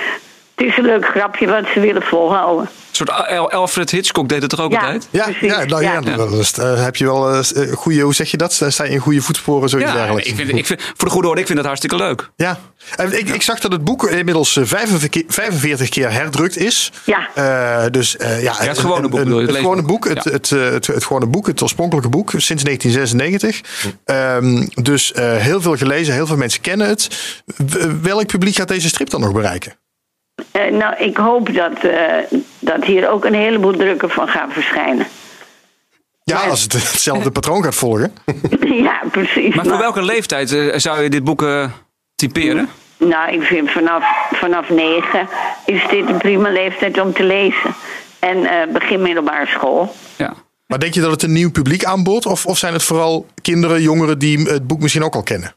[0.59, 2.65] het is een leuk grapje wat ze willen volhouden.
[2.89, 4.79] Een soort Al- Alfred Hitchcock deed het toch ook Ja.
[4.79, 5.07] altijd?
[5.11, 8.53] Ja, Precies, ja, nou ja, eh, heb je wel eh, goede, hoe zeg je dat?
[8.67, 10.29] Sta je in goede voetsporen, zoiets Ja, dergelijks.
[10.29, 12.29] ik vind, ik vind, voor de goede orde, ik vind dat hartstikke leuk.
[12.35, 12.57] Ja,
[13.11, 16.91] ik, ik zag dat het boek inmiddels eh, 45 keer, 45 keer herdrukt is.
[17.03, 17.27] Ja.
[17.33, 20.31] Eh, dus eh, ja, het gewone boek een- het gewone boek, het, Ja.
[20.31, 23.61] het, eh, het, het gewone boek, het oorspronkelijke boek sinds 1996.
[24.05, 27.07] Ehm, dus eh, heel veel gelezen, heel veel mensen kennen het.
[28.01, 29.73] Welk publiek gaat deze strip dan nog bereiken?
[30.51, 35.07] Eh, nou, ik hoop dat, eh, dat hier ook een heleboel drukken van gaan verschijnen.
[36.29, 38.13] Ja, als het hetzelfde patroon gaat volgen.
[38.87, 39.55] ja, precies.
[39.55, 41.71] Maar voor welke leeftijd eh, zou je dit boek eh,
[42.15, 42.69] typeren?
[42.97, 45.27] Nou, ik vind vanaf, vanaf negen
[45.65, 47.75] is dit een prima leeftijd om te lezen.
[48.19, 49.95] En eh, begin middelbare school.
[50.17, 50.33] Ja.
[50.65, 52.25] Maar denk je dat het een nieuw publiek aanbodt?
[52.25, 55.53] Of, of zijn het vooral kinderen, jongeren die het boek misschien ook al kennen?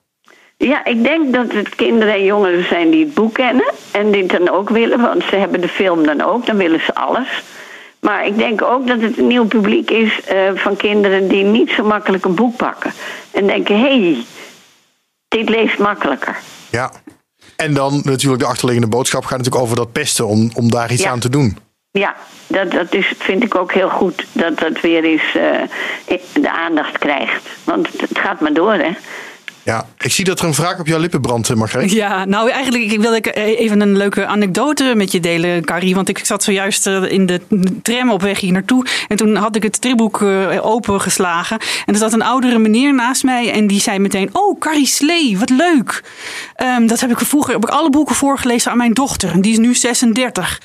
[0.66, 3.72] Ja, ik denk dat het kinderen en jongeren zijn die het boek kennen.
[3.90, 6.46] En dit dan ook willen, want ze hebben de film dan ook.
[6.46, 7.42] Dan willen ze alles.
[8.00, 11.70] Maar ik denk ook dat het een nieuw publiek is eh, van kinderen die niet
[11.70, 12.92] zo makkelijk een boek pakken.
[13.30, 14.24] En denken, hé, hey,
[15.28, 16.36] dit leest makkelijker.
[16.70, 16.92] Ja.
[17.56, 21.02] En dan natuurlijk de achterliggende boodschap gaat natuurlijk over dat pesten om, om daar iets
[21.02, 21.10] Ja.
[21.10, 21.56] aan te doen.
[21.90, 22.14] Ja,
[22.46, 24.26] dat, dat is, vind ik ook heel goed.
[24.32, 27.48] Dat dat weer eens eh, de aandacht krijgt.
[27.64, 28.90] Want het gaat maar door, hè.
[29.64, 31.92] Ja, ik zie dat er een vraag op jouw lippen brandt, eh, Margreet.
[31.92, 35.94] Ja, nou eigenlijk wil ik even een leuke anekdote met je delen, Carrie.
[35.94, 37.40] Want ik zat zojuist eh, in de
[37.82, 38.86] tram op weg hier naartoe.
[39.08, 41.58] En toen had ik het stripboek eh, opengeslagen.
[41.86, 43.52] En er zat een oudere meneer naast mij.
[43.52, 46.02] En die zei meteen, oh Carrie Slee, wat leuk.
[46.54, 49.30] Ehm, dat heb ik vroeger heb ik alle boeken voorgelezen aan mijn dochter.
[49.30, 50.60] En die is nu 36.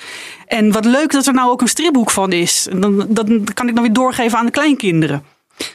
[0.47, 2.67] En wat leuk dat er nou ook een stripboek van is.
[2.71, 5.23] En dan, dat kan ik dan weer doorgeven aan de kleinkinderen.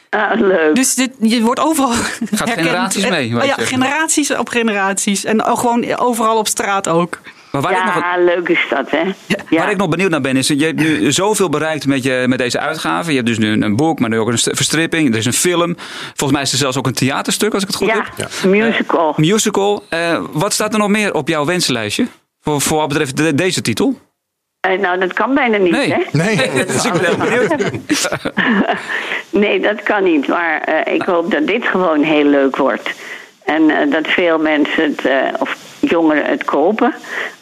[0.09, 0.75] Ah, leuk.
[0.75, 1.91] Dus dit, je wordt overal.
[2.31, 5.23] Gaat generaties mee, je ja, generaties op generaties.
[5.25, 7.19] En gewoon overal op straat ook.
[7.51, 9.01] Maar waar, ik nog, ja, leuk is dat, hè.
[9.25, 9.59] Ja.
[9.59, 12.37] waar ik nog benieuwd naar ben, is je hebt nu zoveel bereikt met, je, met
[12.37, 13.09] deze uitgave.
[13.09, 15.09] Je hebt dus nu een boek, maar nu ook een st- verstripping.
[15.11, 15.75] Er is een film.
[16.05, 18.29] Volgens mij is er zelfs ook een theaterstuk, als ik het goed Ja, heb.
[18.43, 19.13] een musical.
[19.17, 19.83] Musical.
[19.89, 22.07] Eh, wat staat er nog meer op jouw wensenlijstje?
[22.41, 23.99] Voor, voor wat betreft de- deze titel?
[24.69, 25.93] Eh, nou, dat kan bijna niet, Nee.
[25.93, 26.01] hè?
[26.11, 26.35] Nee.
[26.65, 27.81] Dus ik ben heel benieuwd.
[29.33, 30.27] Nee, dat kan niet.
[30.27, 32.89] Maar eh, ik hoop dat dit gewoon heel leuk wordt.
[33.45, 36.93] En eh, dat veel mensen het, eh, of jongeren het kopen.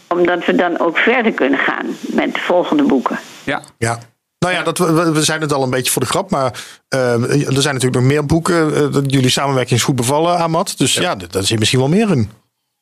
[0.07, 3.19] Omdat we dan ook verder kunnen gaan met de volgende boeken.
[3.43, 3.61] Ja.
[3.77, 3.97] Ja.
[4.39, 6.51] Nou ja, dat, we, zijn het al een beetje voor de grap, maar
[6.89, 8.91] er zijn natuurlijk nog meer boeken.
[8.91, 10.77] dat jullie samenwerking is goed bevallen, Amat.
[10.77, 12.31] Dus ja, ja daar zit misschien wel meer in.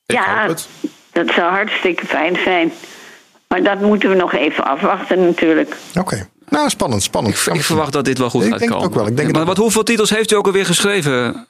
[0.06, 0.68] Ik ja, hoop het.
[1.12, 2.72] dat zou hartstikke fijn zijn.
[3.50, 5.76] Maar dat moeten we nog even afwachten natuurlijk.
[6.00, 6.28] Oké.
[6.50, 7.48] Nou, spannend, spannend.
[7.54, 9.36] Ik verwacht dat dit wel goed Ik gaat denk het ook wel, ik denk het
[9.38, 11.48] maar wat, hoeveel titels heeft u ook alweer geschreven?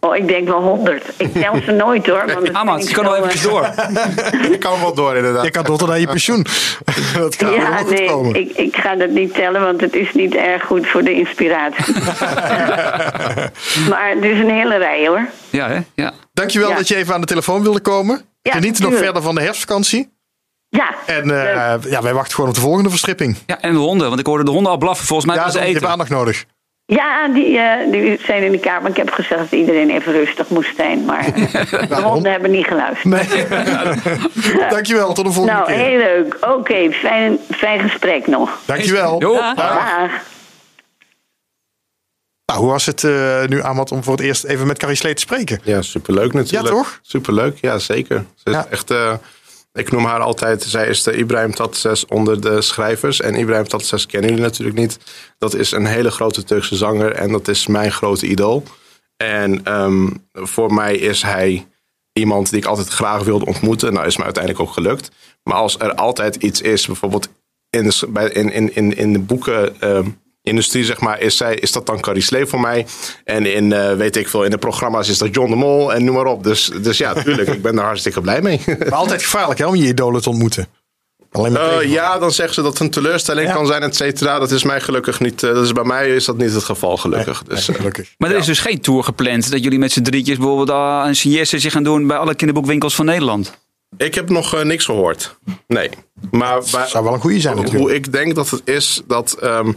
[0.00, 1.04] Oh, ik denk wel honderd.
[1.16, 2.24] Ik tel ze nooit hoor.
[2.34, 3.72] Want Amat, je kan eventjes eh, door.
[4.52, 5.44] Ik kan wel door inderdaad.
[5.44, 6.42] Je kan tot naar je pensioen.
[7.14, 8.34] dat gaat Ja, nee, komen.
[8.34, 11.94] ik, ik ga dat niet tellen, want het is niet erg goed voor de inspiratie.
[13.88, 15.28] maar het is een hele rij hoor.
[15.50, 15.78] Ja, hè?
[15.94, 16.12] Ja.
[16.32, 16.76] Dankjewel Ja.
[16.76, 18.20] dat je even aan de telefoon wilde komen.
[18.42, 20.18] Ja, Geniet nog verder van de herfstvakantie.
[20.70, 23.36] Ja, En eh, ja, wij wachten gewoon op de volgende verstripping.
[23.46, 25.06] ja, en de honden, want ik hoorde de honden al blaffen.
[25.06, 25.88] Volgens mij Ja, ze ze hebben eten.
[25.88, 26.44] aandacht nodig.
[26.86, 28.90] Ja, die, eh, die zijn in de kamer.
[28.90, 31.04] Ik heb gezegd dat iedereen even rustig moest zijn.
[31.04, 31.24] Maar
[31.88, 33.04] de honden hebben niet geluisterd.
[33.04, 33.46] Nee.
[34.70, 35.76] Dankjewel, tot de volgende Nou, keer.
[35.86, 36.36] heel leuk.
[36.40, 38.60] Oké, fijn, fijn gesprek nog.
[38.64, 39.20] Dankjewel.
[39.20, 39.32] Jo.
[39.32, 39.54] Ja.
[39.54, 40.10] Dag.
[42.46, 45.14] Nou, hoe was het eh, nu, Amat, om voor het eerst even met Carrie Slee
[45.14, 45.60] te spreken?
[45.64, 46.68] Ja, superleuk natuurlijk.
[46.68, 46.98] Ja, toch?
[47.02, 48.24] Superleuk, ja zeker.
[48.34, 48.66] Ze is Ja.
[48.70, 49.12] echt, eh,
[49.72, 53.20] ik noem haar altijd, zij is de Ibrahim Tatses onder de schrijvers.
[53.20, 54.98] En Ibrahim Tatses kennen jullie natuurlijk niet.
[55.38, 58.62] Dat is een hele grote Turkse zanger en dat is mijn grote idool.
[59.16, 61.66] En ehm, voor mij is hij
[62.12, 63.92] iemand die ik altijd graag wilde ontmoeten.
[63.92, 65.10] Nou is me uiteindelijk ook gelukt.
[65.42, 67.28] Maar als er altijd iets is, bijvoorbeeld
[67.70, 69.80] in de, in, in, in de boeken...
[69.80, 70.08] ehm,
[70.42, 72.86] industrie, zeg maar, is, zij, is dat dan Carrie Slee voor mij.
[73.24, 76.04] En in, eh, weet ik veel, in de programma's is dat John de Mol en
[76.04, 76.44] noem maar op.
[76.44, 78.60] Dus, dus ja, tuurlijk, ik ben daar hartstikke blij mee.
[78.78, 80.66] Maar altijd gevaarlijk hè, om je idolen te ontmoeten.
[81.32, 83.54] Alleen maar Eh, ja, dan zeggen ze dat het een teleurstelling Ja.
[83.54, 84.38] kan zijn, et cetera.
[84.38, 85.42] Dat is mij gelukkig niet.
[85.42, 87.42] eh, dat is bij mij is dat niet het geval, gelukkig.
[87.42, 88.14] dus, Nee, gelukkig.
[88.18, 90.68] Maar er is dus geen tour gepland dat jullie met z'n drietjes bijvoorbeeld
[91.06, 93.58] een sieste gaan doen bij alle kinderboekwinkels van Nederland.
[93.96, 95.36] ik heb nog niks gehoord.
[95.66, 95.90] Nee.
[96.30, 97.84] Maar Zou wel een goede zijn natuurlijk.
[97.84, 99.32] hoe ik denk dat het is dat.
[99.32, 99.72] ehm,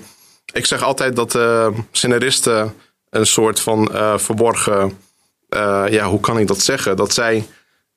[0.54, 2.74] ik zeg altijd dat eh, scenaristen
[3.10, 4.98] een soort van eh, verborgen.
[5.50, 6.96] eh, ja, hoe kan ik dat zeggen?
[6.96, 7.46] Dat zij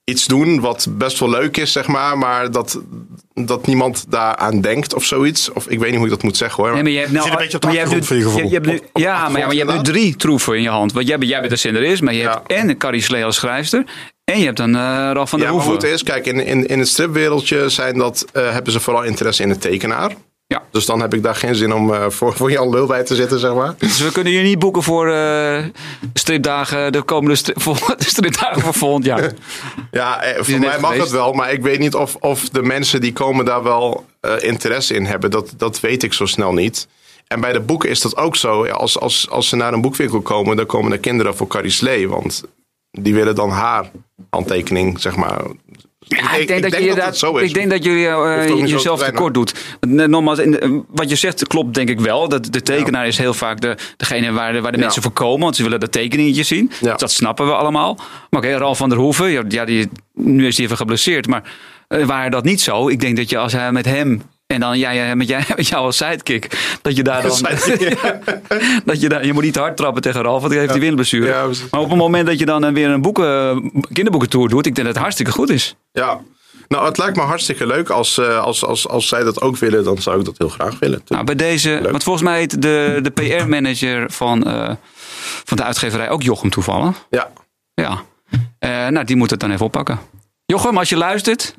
[0.05, 2.19] iets doen wat best wel leuk is, zeg maar.
[2.19, 2.81] Maar dat,
[3.35, 5.53] dat niemand daaraan denkt of zoiets.
[5.53, 6.73] Of ik weet niet hoe ik dat moet zeggen hoor.
[6.73, 8.33] Nee, maar je hebt nou, Zit een beetje op de maar je hebt achtergrond nu-
[8.33, 10.55] voor je je- je hebt nu- Ja, maar, ja, maar je hebt nu drie troeven
[10.57, 10.92] in je hand.
[10.92, 12.33] Want jij, bent- jij bent een scenarist, maar je Ja.
[12.33, 13.85] hebt en Carrie Slee als schrijfster.
[14.25, 15.73] En je hebt dan eh Ralf van der ja, Hoeven.
[15.73, 19.42] het is, kijk, in, in, in het stripwereldje zijn dat, eh, hebben ze vooral interesse
[19.42, 20.12] in de tekenaar.
[20.48, 20.62] Ja.
[20.70, 23.14] Dus dan heb ik daar geen zin om eh, voor, voor Jan Lul bij te
[23.14, 23.74] zitten, zeg maar.
[23.78, 25.64] Dus we kunnen je niet boeken voor eh,
[26.14, 27.42] stripdagen, de komende
[27.96, 29.32] de stripdagen voor volgend jaar.
[29.90, 33.00] Ja, eh, voor mij mag het wel, maar ik weet niet of, of de mensen
[33.00, 34.06] die komen daar wel
[34.38, 35.30] interesse in hebben.
[35.30, 36.88] Dat, dat weet ik zo snel niet.
[37.26, 38.66] En bij de boeken is dat ook zo.
[38.66, 42.09] Als, als, als ze naar een boekwinkel komen, dan komen er kinderen voor Carrie Slee.
[42.09, 42.42] Want
[42.90, 43.90] die willen dan haar
[44.30, 45.42] handtekening, zeg maar.
[46.09, 47.49] Ja, ik, denk dat, je inderdaad- het zo is.
[47.49, 49.55] Ik denk dat jullie eh, jezelf tekort doet.
[49.81, 50.40] Eh, Nogmaals,
[50.88, 52.29] wat je zegt klopt denk ik wel.
[52.29, 54.85] Dat de tekenaar is heel vaak de, degene waar de, waar de Ja.
[54.85, 55.40] mensen voor komen.
[55.40, 56.71] Want ze willen de tekeningetjes zien.
[56.97, 57.99] Dat snappen we allemaal.
[58.31, 59.51] Maar oké, Ralf van der Hoeven.
[59.51, 61.27] Ja, die, nu is hij even geblesseerd.
[61.27, 61.42] Maar
[61.88, 62.88] uh, waar dat niet zo.
[62.88, 64.23] Ik denk dat je als hij met hem...
[64.46, 66.76] En dan jij, met, jij, met jou als sidekick.
[66.82, 67.30] Dat je daar dan.
[68.85, 71.20] dat je, daar, je moet niet hard trappen tegen Ralf, want dan heeft hij.
[71.20, 71.70] Ja, precies.
[71.70, 74.87] maar op het moment dat je dan eh, weer een boeken, kinderboekentour doet, ik denk
[74.87, 75.76] dat het hartstikke goed is.
[75.92, 76.20] Ja.
[76.68, 77.90] Nou, het lijkt me hartstikke leuk.
[77.90, 80.78] Als, eh, als, als, als zij dat ook willen, dan zou ik dat heel graag
[80.78, 81.00] willen.
[81.06, 81.90] Nou, bij deze, Leuk.
[81.90, 84.70] want volgens mij heet de, de PR-manager van, eh,
[85.44, 87.06] van de uitgeverij ook Jochem toevallig.
[87.11, 87.30] Ja.
[87.74, 88.02] Ja.
[88.59, 89.98] Eh, nou, die moet het dan even oppakken.
[90.46, 91.54] Jochem, als je luistert.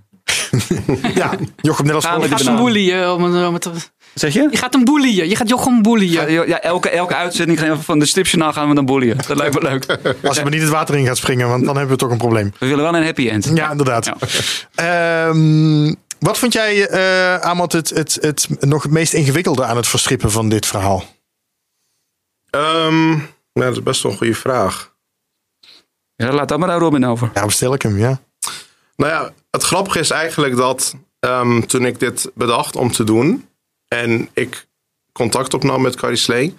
[1.13, 3.09] Ja, Jochem, net als Gaan we Je hem boelien.
[3.09, 3.71] Om, het- om het te-
[4.13, 4.47] Zeg je?
[4.51, 5.29] je gaat hem boelien.
[5.29, 6.09] Je gaat Jochem boelien.
[6.31, 9.17] ja, elke, elke uitzending gaan we van de stripjournaal gaan we dan bollyen.
[9.27, 9.85] Dat lijkt me leuk.
[10.23, 12.17] Als hij maar niet het water in gaat springen, want dan hebben we toch een
[12.17, 12.53] probleem.
[12.59, 13.51] We willen wel een happy end.
[13.53, 14.05] Ja, inderdaad.
[14.05, 14.15] Ja.
[14.75, 19.87] Ehm, wat vond jij, eh Amat, het, het, het nog het meest ingewikkelde aan het
[19.87, 21.03] verstrippen van dit verhaal?
[22.49, 23.19] Ehm, nou,
[23.53, 24.95] dat is best wel een goede vraag.
[26.15, 27.29] Ja, laat dat maar aan Robin over.
[27.33, 28.19] Ja, bestel ik hem, ja.
[28.97, 33.47] Nou ja, het grappige is eigenlijk dat ehm, toen ik dit bedacht om te doen
[33.87, 34.67] en ik
[35.11, 36.55] contact opnam met Carrie Slee,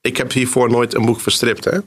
[0.00, 1.78] ik heb hiervoor nooit een boek verstript, hè.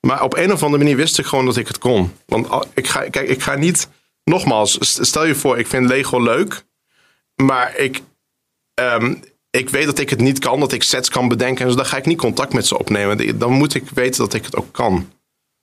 [0.00, 2.12] Maar op een of andere manier wist ik gewoon dat ik het kon.
[2.26, 3.88] Want ik ga, kijk, ik ga niet,
[4.24, 6.64] nogmaals, st- stel je voor, ik vind Lego leuk,
[7.34, 8.02] maar ik,
[8.74, 9.14] ehm,
[9.50, 11.96] ik weet dat ik het niet kan, dat ik sets kan bedenken, dus dan ga
[11.96, 13.38] ik niet contact met ze opnemen.
[13.38, 15.10] Dan moet ik weten dat ik het ook kan.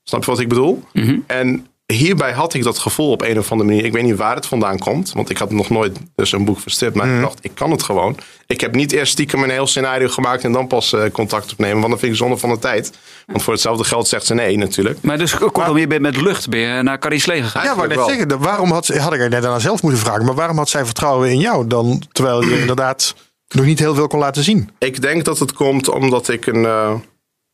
[0.04, 0.84] Snap je wat ik bedoel?
[1.28, 3.86] En hierbij had ik dat gevoel op een of andere manier.
[3.86, 5.12] Ik weet niet waar het vandaan komt.
[5.14, 6.96] Want ik had nog nooit dus een boek verstript.
[6.96, 8.18] Maar ik dacht, ik kan het gewoon.
[8.48, 10.44] Ik heb niet eerst stiekem een heel scenario gemaakt.
[10.44, 11.78] En dan pas eh, contact opnemen.
[11.78, 12.92] Want dan vind ik zonde van de tijd.
[13.26, 14.98] Want voor hetzelfde geld zegt ze nee natuurlijk.
[15.02, 17.64] Maar dus kortom, je bent met lucht ben je naar Carrie Slee gegaan.
[17.64, 20.26] Ja, wou net zeggen, waarom had, ze- had ik haar net aan zelf moeten vragen,
[20.26, 23.16] maar waarom had zij vertrouwen in jou dan, terwijl je inderdaad
[23.48, 24.70] nog niet heel veel kon laten zien?
[24.80, 26.94] Ik denk dat het komt omdat ik een, eh,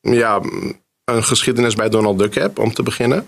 [0.01, 0.39] ja,
[1.05, 2.59] een geschiedenis bij Donald Duck heb.
[2.59, 3.27] Om te beginnen.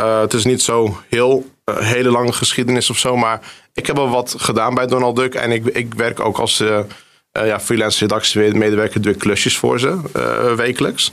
[0.00, 3.16] Eh, het is niet zo heel eh, hele lange geschiedenis of zo.
[3.16, 3.40] Maar
[3.74, 5.34] ik heb al wat gedaan bij Donald Duck.
[5.34, 6.80] En ik, ik werk ook als eh,
[7.32, 9.00] ja, freelance redactiemedewerker.
[9.00, 9.98] Doe ik klusjes voor ze
[10.56, 11.12] wekelijks.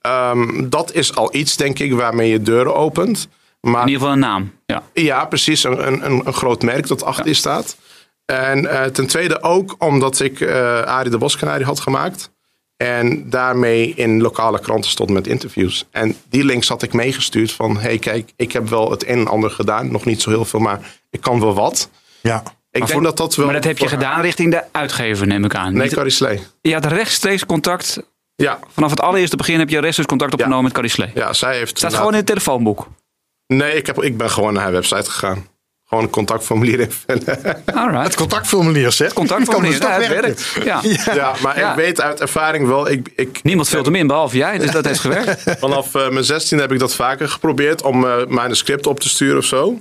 [0.00, 3.28] Ehm, dat is al iets, denk ik, waarmee je deuren opent.
[3.60, 4.52] Maar In ieder geval een naam.
[4.66, 4.82] Ja.
[4.92, 5.64] ja, precies.
[5.64, 7.76] Een, een, een- groot merk dat achter je staat.
[8.24, 10.42] En ten tweede ook omdat ik
[10.84, 12.30] Arie de Boskanarie had gemaakt.
[12.78, 15.86] En daarmee in lokale kranten stond met interviews.
[15.90, 17.78] En die links had ik meegestuurd van...
[17.78, 19.92] hey, kijk, ik heb wel het een en ander gedaan.
[19.92, 21.90] Nog niet zo heel veel, maar ik kan wel wat.
[22.22, 22.42] Ja.
[22.70, 23.44] Ik denk dat dat wel...
[23.44, 25.72] Maar dat heb je gedaan richting de uitgever, neem ik aan.
[25.72, 26.40] Nee, Slee.
[26.60, 28.02] je had rechtstreeks contact.
[28.34, 31.10] Ja, Vanaf het allereerste begin heb je rechtstreeks contact opgenomen met Carrie Slee.
[31.14, 31.78] ja, zij heeft...
[31.78, 32.88] Staat gewoon in het telefoonboek.
[33.46, 35.46] Nee, ik, heb, ik ben gewoon naar haar website gegaan.
[35.88, 37.24] Gewoon een contactformulier invullen.
[37.74, 38.04] Alright.
[38.04, 39.12] Het contactformulier, hè?
[39.12, 40.56] Contactformulier, Kan dus ja, toch het werkt.
[40.64, 41.14] Ja.
[41.14, 41.70] ja, maar Ja.
[41.70, 42.90] ik weet uit ervaring wel...
[42.90, 44.58] Ik, ik, Niemand vult hem in, behalve jij.
[44.58, 45.42] Dus dat heeft gewerkt.
[45.58, 49.08] Vanaf eh, mijn 16 heb ik dat vaker geprobeerd om eh mijn script op te
[49.08, 49.80] sturen of zo.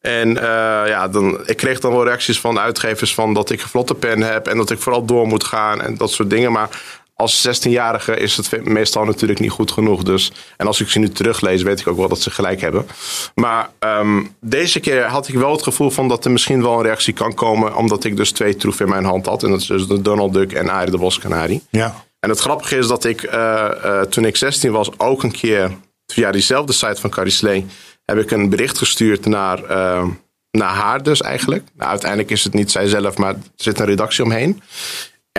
[0.00, 3.68] En eh, ja, dan, ik kreeg dan wel reacties van uitgevers van dat ik een
[3.68, 6.52] vlotte pen heb en dat ik vooral door moet gaan en dat soort dingen.
[6.52, 6.68] Maar
[7.14, 10.02] als 16-jarige is het meestal natuurlijk niet goed genoeg.
[10.02, 12.86] Dus, en als ik ze nu teruglees, weet ik ook wel dat ze gelijk hebben.
[13.34, 16.82] Maar ehm, deze keer had ik wel het gevoel van dat er misschien wel een
[16.82, 17.76] reactie kan komen.
[17.76, 19.42] Omdat ik dus twee troeven in mijn hand had.
[19.42, 21.62] En dat is dus de Donald Duck en Arie de Boskanarie.
[21.70, 22.04] Ja.
[22.20, 25.70] En het grappige is dat ik eh, eh, toen ik 16 was ook een keer
[26.06, 27.66] via diezelfde site van Carrie Slee
[28.04, 30.06] heb ik een bericht gestuurd naar, eh,
[30.50, 31.64] naar haar dus eigenlijk.
[31.76, 34.62] Nou, uiteindelijk is het niet zij zelf, maar er zit een redactie omheen.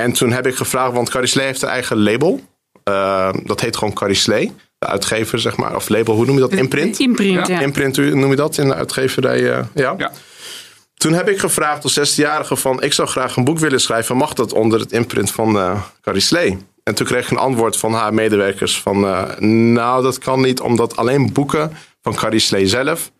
[0.01, 2.41] En toen heb ik gevraagd, want Carrie Slee heeft een eigen label.
[2.83, 4.51] Eh, dat heet gewoon Carrie Slee.
[4.77, 5.75] De uitgever, zeg maar.
[5.75, 6.51] Of label, hoe noem je dat?
[6.53, 6.99] Imprint?
[6.99, 7.59] Imprint, ja.
[7.59, 9.51] Imprint noem je dat in de uitgeverij?
[9.51, 9.95] eh, ja.
[9.97, 10.11] Ja.
[10.95, 12.81] Toen heb ik gevraagd als 16-jarige van...
[12.81, 14.17] ik zou graag een boek willen schrijven.
[14.17, 16.57] Mag dat onder het imprint van eh Carrie Slee?
[16.83, 19.05] En toen kreeg ik een antwoord van haar medewerkers van...
[19.05, 23.11] eh, nou, dat kan niet, omdat alleen boeken van Carrie Slee zelf...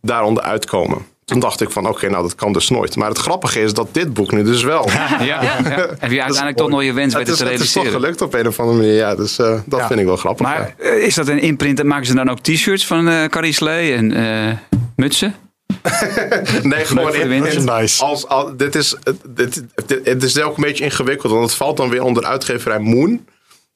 [0.00, 1.06] daaronder uitkomen.
[1.24, 2.96] Toen dacht ik van, oké, nou, dat kan dus nooit.
[2.96, 4.88] Maar het grappige is dat dit boek nu dus wel...
[4.90, 5.40] Ja, ja.
[5.98, 7.92] Heb je uiteindelijk toch nog je wens weten is, te het is toch realiseren.
[7.92, 8.94] gelukt op een of andere manier.
[8.94, 9.86] Ja, dus eh, dat Ja.
[9.86, 10.46] vind ik wel grappig.
[10.46, 10.52] ja.
[10.52, 11.80] Maar eh, is dat een imprint?
[11.80, 14.52] en Maken ze dan ook t-shirts van eh Carrie Slee en eh,
[14.96, 15.34] mutsen?
[16.62, 18.04] Nee, gewoon in, Merchandise.
[18.04, 18.94] als, als, dit is,
[19.28, 22.78] dit, dit- het is ook een beetje ingewikkeld, want het valt dan weer onder uitgeverij
[22.78, 23.24] Moon.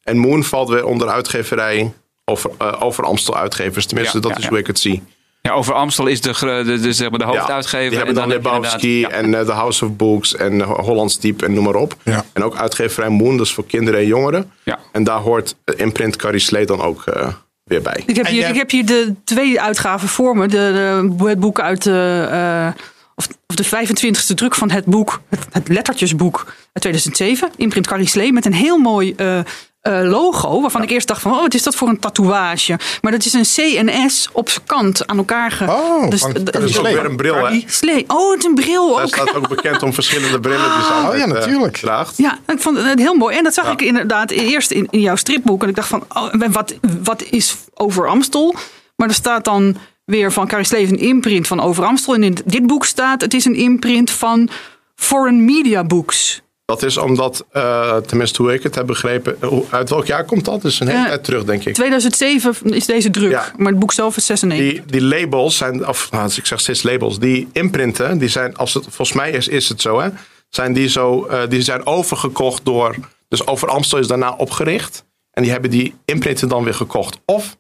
[0.02, 1.92] En Moon valt weer onder uitgeverij
[2.24, 3.87] over, over Amstel uitgevers.
[3.87, 4.48] Tenminste, Ja, dat ja, is ja.
[4.48, 5.02] hoe ik het zie.
[5.48, 6.32] Ja, over Amstel is de,
[6.64, 7.88] de, de, zeg maar de Ja, hoofduitgever.
[7.88, 10.61] die hebben dan en heb je Lebowski inderdaad- en eh, The House of Books en
[10.61, 11.96] eh, Hollands Diep en noem maar op.
[12.02, 12.24] Ja.
[12.32, 14.50] En ook uitgeverij Moon, dat is voor kinderen en jongeren.
[14.62, 14.78] Ja.
[14.92, 17.28] En daar hoort eh, imprint Carrie Slee dan ook eh,
[17.64, 18.02] weer bij.
[18.06, 20.46] Ik heb, hier, jij- ik heb hier de twee uitgaven voor me.
[20.48, 20.56] De,
[21.18, 22.82] de, het boek uit de, eh,
[23.14, 27.50] of, of de 25e druk van het boek, het, het lettertjesboek uit 2007.
[27.56, 29.38] Imprint Carrie Slee met een heel mooi eh,
[29.81, 30.61] eh, logo.
[30.61, 32.79] Waarvan ik eerst dacht van, oh, wat is dat voor een tatoeage?
[33.03, 35.64] Maar dat is een C en S op zijn kant aan elkaar ge...
[35.64, 37.62] Oh, van d- Carrie Dat is ook weer een bril, hè?
[37.67, 38.05] Slee.
[38.09, 39.14] Oh, het is een bril Hij ook.
[39.14, 41.77] staat ook bekend om verschillende brillen die ze Oh, altijd ja, eh, natuurlijk.
[41.77, 42.17] draagt.
[42.17, 43.37] Ja, ik vond het heel mooi.
[43.37, 45.62] En dat zag ik inderdaad eerst in, in jouw stripboek.
[45.62, 48.55] En ik dacht van, oh, wat, wat is over Amstel?
[48.97, 52.14] Maar er staat dan weer van Carrie een imprint van over Amstel.
[52.14, 54.49] En in dit boek staat, het is een imprint van
[54.95, 56.43] Foreign Media Books.
[56.68, 60.44] Dat is omdat, eh, tenminste hoe ik het heb begrepen, hoe- uit welk jaar komt
[60.44, 60.64] dat?
[60.64, 61.07] Is een hele Ja.
[61.07, 61.74] tijd terug, denk ik.
[61.74, 63.31] 2007 is deze druk.
[63.31, 63.52] Ja.
[63.57, 64.85] Maar het boek zelf is 96.
[64.85, 68.74] Die, die labels zijn, of nou, ik zeg steeds labels, die imprinten, die zijn, als
[68.74, 70.09] het, volgens mij is, is het zo, hè,
[70.48, 72.94] zijn die zo, eh, die zijn overgekocht door,
[73.28, 75.04] dus Over Amstel is daarna opgericht.
[75.31, 77.18] En die hebben die imprinten dan weer gekocht.
[77.24, 77.57] Of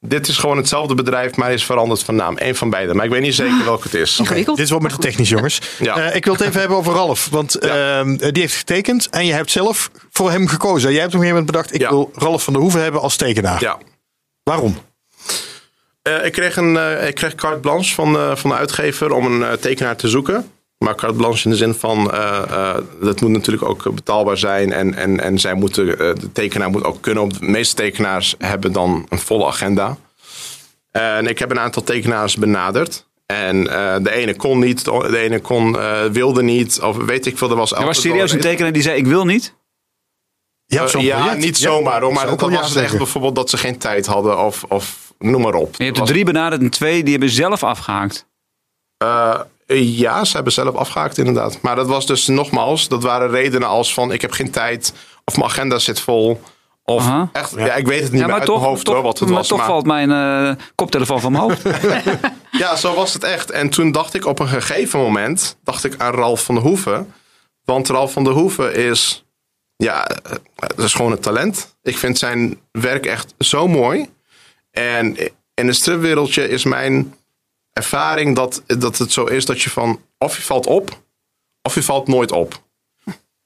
[0.00, 2.34] dit is gewoon hetzelfde bedrijf, maar is veranderd van naam.
[2.38, 2.94] Eén van beide.
[2.94, 4.16] Maar ik weet niet zeker welke het is.
[4.16, 5.60] Dit is wel met de technisch, jongens.
[5.78, 5.96] Ja.
[5.96, 7.28] Eh, ik wil het even hebben over Ralf.
[7.30, 9.08] Want ehm, die heeft getekend.
[9.10, 10.90] En je hebt zelf voor hem gekozen.
[10.92, 11.74] Jij hebt op een gegeven moment bedacht...
[11.74, 11.88] ik Ja.
[11.88, 13.60] wil Ralf van der Hoeven hebben als tekenaar.
[13.60, 13.78] Ja.
[14.42, 14.78] Waarom?
[16.02, 19.42] Eh, ik, kreeg een, eh, ik kreeg carte blanche van, eh, van de uitgever om
[19.42, 20.50] een tekenaar te zoeken.
[20.84, 24.72] Maar carte blanche in de zin van, eh, eh, dat moet natuurlijk ook betaalbaar zijn.
[24.72, 27.28] En, en, en zij moeten, eh, de tekenaar moet ook kunnen.
[27.28, 29.96] De meeste tekenaars hebben dan een volle agenda.
[30.90, 33.08] En ik heb een aantal tekenaars benaderd.
[33.30, 36.80] En eh, de ene kon niet, de ene kon, eh, wilde niet.
[36.80, 39.24] Of weet ik veel, er was Er was serieus een tekenaar die zei: Ik wil
[39.24, 39.54] niet.
[40.66, 41.40] Ja, zo'n ja, project.
[41.40, 42.12] niet zomaar.
[42.12, 44.38] Maar dat was ja het echt bijvoorbeeld dat ze geen tijd hadden.
[44.38, 45.74] Of, of noem maar op.
[45.76, 48.26] Je hebt er drie benaderd en twee die hebben zelf afgehaakt.
[48.96, 49.40] Eh,
[49.74, 51.58] ja, ze hebben zelf afgehaakt inderdaad.
[51.62, 54.92] Maar dat was dus nogmaals, dat waren redenen als van ik heb geen tijd
[55.24, 56.40] of mijn agenda zit vol.
[56.84, 57.28] Of Aha.
[57.32, 57.74] echt, ja.
[57.74, 59.28] ik weet het niet Ja, meer maar uit toch, mijn hoofd toch, hoor, wat het
[59.28, 59.48] maar was.
[59.48, 61.62] toch maar- valt mijn eh, koptelefoon van mijn hoofd.
[62.50, 63.50] Ja, zo was het echt.
[63.50, 67.12] En toen dacht ik op een gegeven moment, dacht ik aan Ralf van der Hoeven.
[67.64, 69.24] Want Ralf van der Hoeven is,
[69.76, 71.76] ja, eh, dat is gewoon een talent.
[71.82, 74.08] Ik vind zijn werk echt zo mooi.
[74.70, 75.16] En
[75.54, 77.14] in het stripwereldje is mijn
[77.80, 81.00] ervaring dat, dat het zo is dat je van, of je valt op,
[81.62, 82.62] of je valt nooit op.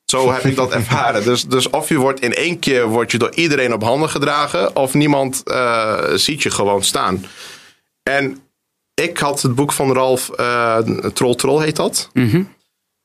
[0.05, 1.25] Zo heb ik dat ervaren.
[1.25, 4.77] Dus, dus of je wordt in één keer wordt je door iedereen op handen gedragen,
[4.77, 7.27] of niemand uh, ziet je gewoon staan.
[8.03, 8.38] En
[8.94, 10.79] ik had het boek van Ralf, uh,
[11.12, 12.11] Troll Troll heet dat.
[12.12, 12.53] Mm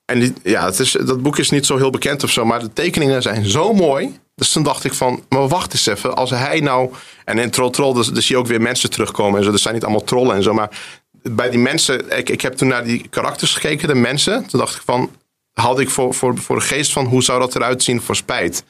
[0.05, 2.59] En die, ja, het is, dat boek is niet zo heel bekend of zo, maar
[2.59, 4.19] de tekeningen zijn zo mooi.
[4.35, 6.93] Dus toen dacht ik van, maar wacht eens even, als hij nou...
[7.25, 9.51] En in Troll Troll, dus, dus zie je ook weer mensen terugkomen en zo.
[9.51, 10.69] Er zijn niet allemaal trollen en zo, maar
[11.21, 12.17] bij die mensen...
[12.17, 14.45] Ik, ik heb toen naar die karakters gekeken, de mensen.
[14.45, 15.11] Toen dacht ik van,
[15.53, 18.63] had ik voor, voor, voor de geest van, hoe zou dat eruit zien voor spijt?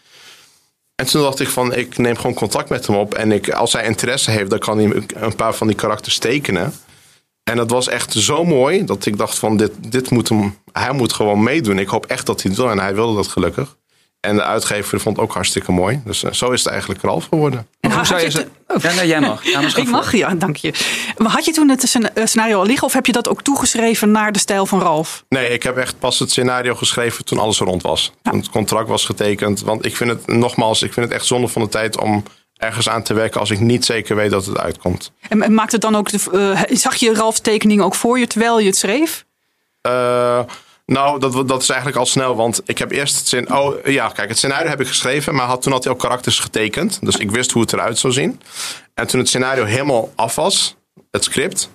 [0.95, 3.13] En toen dacht ik van, ik neem gewoon contact met hem op.
[3.13, 6.73] En ik, als hij interesse heeft, dan kan hij een paar van die karakters tekenen.
[7.43, 10.91] En dat was echt zo mooi dat ik dacht van, dit, dit moet hem, hij
[10.91, 11.79] moet gewoon meedoen.
[11.79, 13.77] Ik hoop echt dat hij het wil en hij wilde dat gelukkig.
[14.19, 16.01] En de uitgever vond het ook hartstikke mooi.
[16.05, 17.67] Dus uh, zo is het eigenlijk Ralf geworden.
[17.79, 18.47] En hoe zou je ze...
[18.67, 18.81] oh.
[18.81, 19.43] Ja, nee, jij mag.
[19.43, 20.73] Ja, ik mag, ja, dank je.
[21.17, 24.31] Maar had je toen het scenario al liggen of heb je dat ook toegeschreven naar
[24.31, 25.23] de stijl van Ralf?
[25.29, 28.11] Nee, ik heb echt pas het scenario geschreven toen alles rond was.
[28.21, 28.31] Ja.
[28.31, 29.61] Toen het contract was getekend.
[29.61, 32.23] Want ik vind het, nogmaals, ik vind het echt zonde van de tijd om
[32.57, 35.11] ergens aan te werken als ik niet zeker weet dat het uitkomt.
[35.29, 36.19] En maakt het dan ook, de,
[36.69, 39.25] uh, zag je Ralf's tekening ook voor je terwijl je het schreef?
[39.87, 40.39] Uh,
[40.89, 43.53] nou, dat, dat is eigenlijk al snel, want ik heb eerst het zin.
[43.53, 46.39] Oh ja, kijk, het scenario heb ik geschreven, maar had, toen had hij ook karakters
[46.39, 46.99] getekend.
[47.01, 48.41] Dus ik wist hoe het eruit zou zien.
[48.93, 50.75] En toen het scenario helemaal af was,
[51.11, 51.69] het script,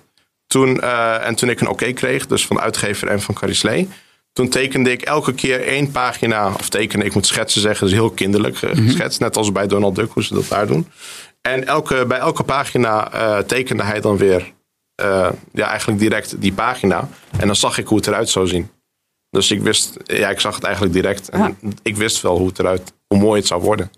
[0.47, 3.35] toen, uh, en toen ik een oké okay kreeg, dus van de uitgever en van
[3.35, 3.89] Carislee,
[4.33, 8.09] toen tekende ik elke keer één pagina, of tekenen, ik moet schetsen zeggen, dus heel
[8.09, 10.91] kinderlijk uh, geschetst, net als bij Donald Duck, hoe ze dat daar doen.
[11.41, 14.53] En elke, bij elke pagina uh, tekende hij dan weer,
[15.51, 17.09] ja, eigenlijk direct die pagina.
[17.37, 18.69] En dan zag ik hoe het eruit zou zien.
[19.35, 21.29] Dus ik wist, ja, ik zag het eigenlijk direct.
[21.29, 21.69] En ja.
[21.83, 23.91] ik wist wel hoe het eruit, hoe mooi het zou worden.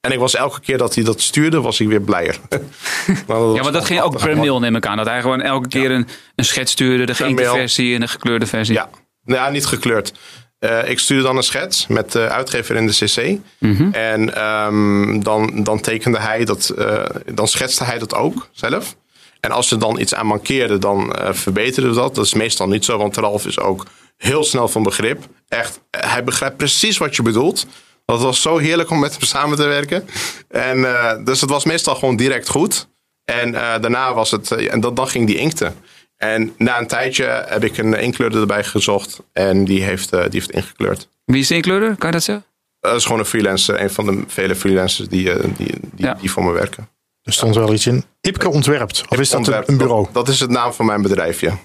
[0.00, 2.38] En ik was elke keer dat hij dat stuurde, was ik weer blijer.
[3.26, 4.96] maar ja, maar dat ging ook per mail, neem ik aan.
[4.96, 5.96] Dat hij gewoon elke keer ja.
[5.96, 8.74] een, een schets stuurde, de geïnkte versie en de gekleurde versie.
[8.74, 8.88] Ja,
[9.24, 10.12] nou, ja niet gekleurd.
[10.60, 13.38] Uh, ik stuurde dan een schets met de uitgever in de CC.
[13.58, 13.92] Mm -hmm.
[13.92, 18.96] En um, dan, dan tekende hij dat, uh, dan schetste hij dat ook zelf.
[19.40, 22.14] En als er dan iets aan mankeerde, dan uh, verbeterde we dat.
[22.14, 23.86] Dat is meestal niet zo, want Ralf is ook
[24.18, 25.26] heel snel van begrip.
[25.48, 27.66] Echt, hij begrijpt precies wat je bedoelt.
[28.04, 30.08] Dat was zo heerlijk om met hem samen te werken.
[30.48, 32.88] En, uh, dus het was meestal gewoon direct goed.
[33.24, 35.74] En uh, daarna was het, uh, en dat, dan ging die inkten.
[36.16, 39.20] En na een tijdje heb ik een inkleurder erbij gezocht.
[39.32, 41.08] En die heeft, die heeft ingekleurd.
[41.24, 41.96] Wie is de inkleurder?
[41.96, 42.44] Kan je dat zeggen?
[42.80, 43.80] Dat is gewoon een freelancer.
[43.80, 46.14] Een van de vele freelancers die, die, die, ja.
[46.14, 46.88] die voor me werken.
[47.22, 48.04] Er stond wel iets in.
[48.20, 49.04] Ipke ontwerpt.
[49.08, 49.68] Of is dat ontwerpt.
[49.68, 50.04] een bureau?
[50.04, 51.58] Dat, dat, is het naam van mijn bedrijf, ja.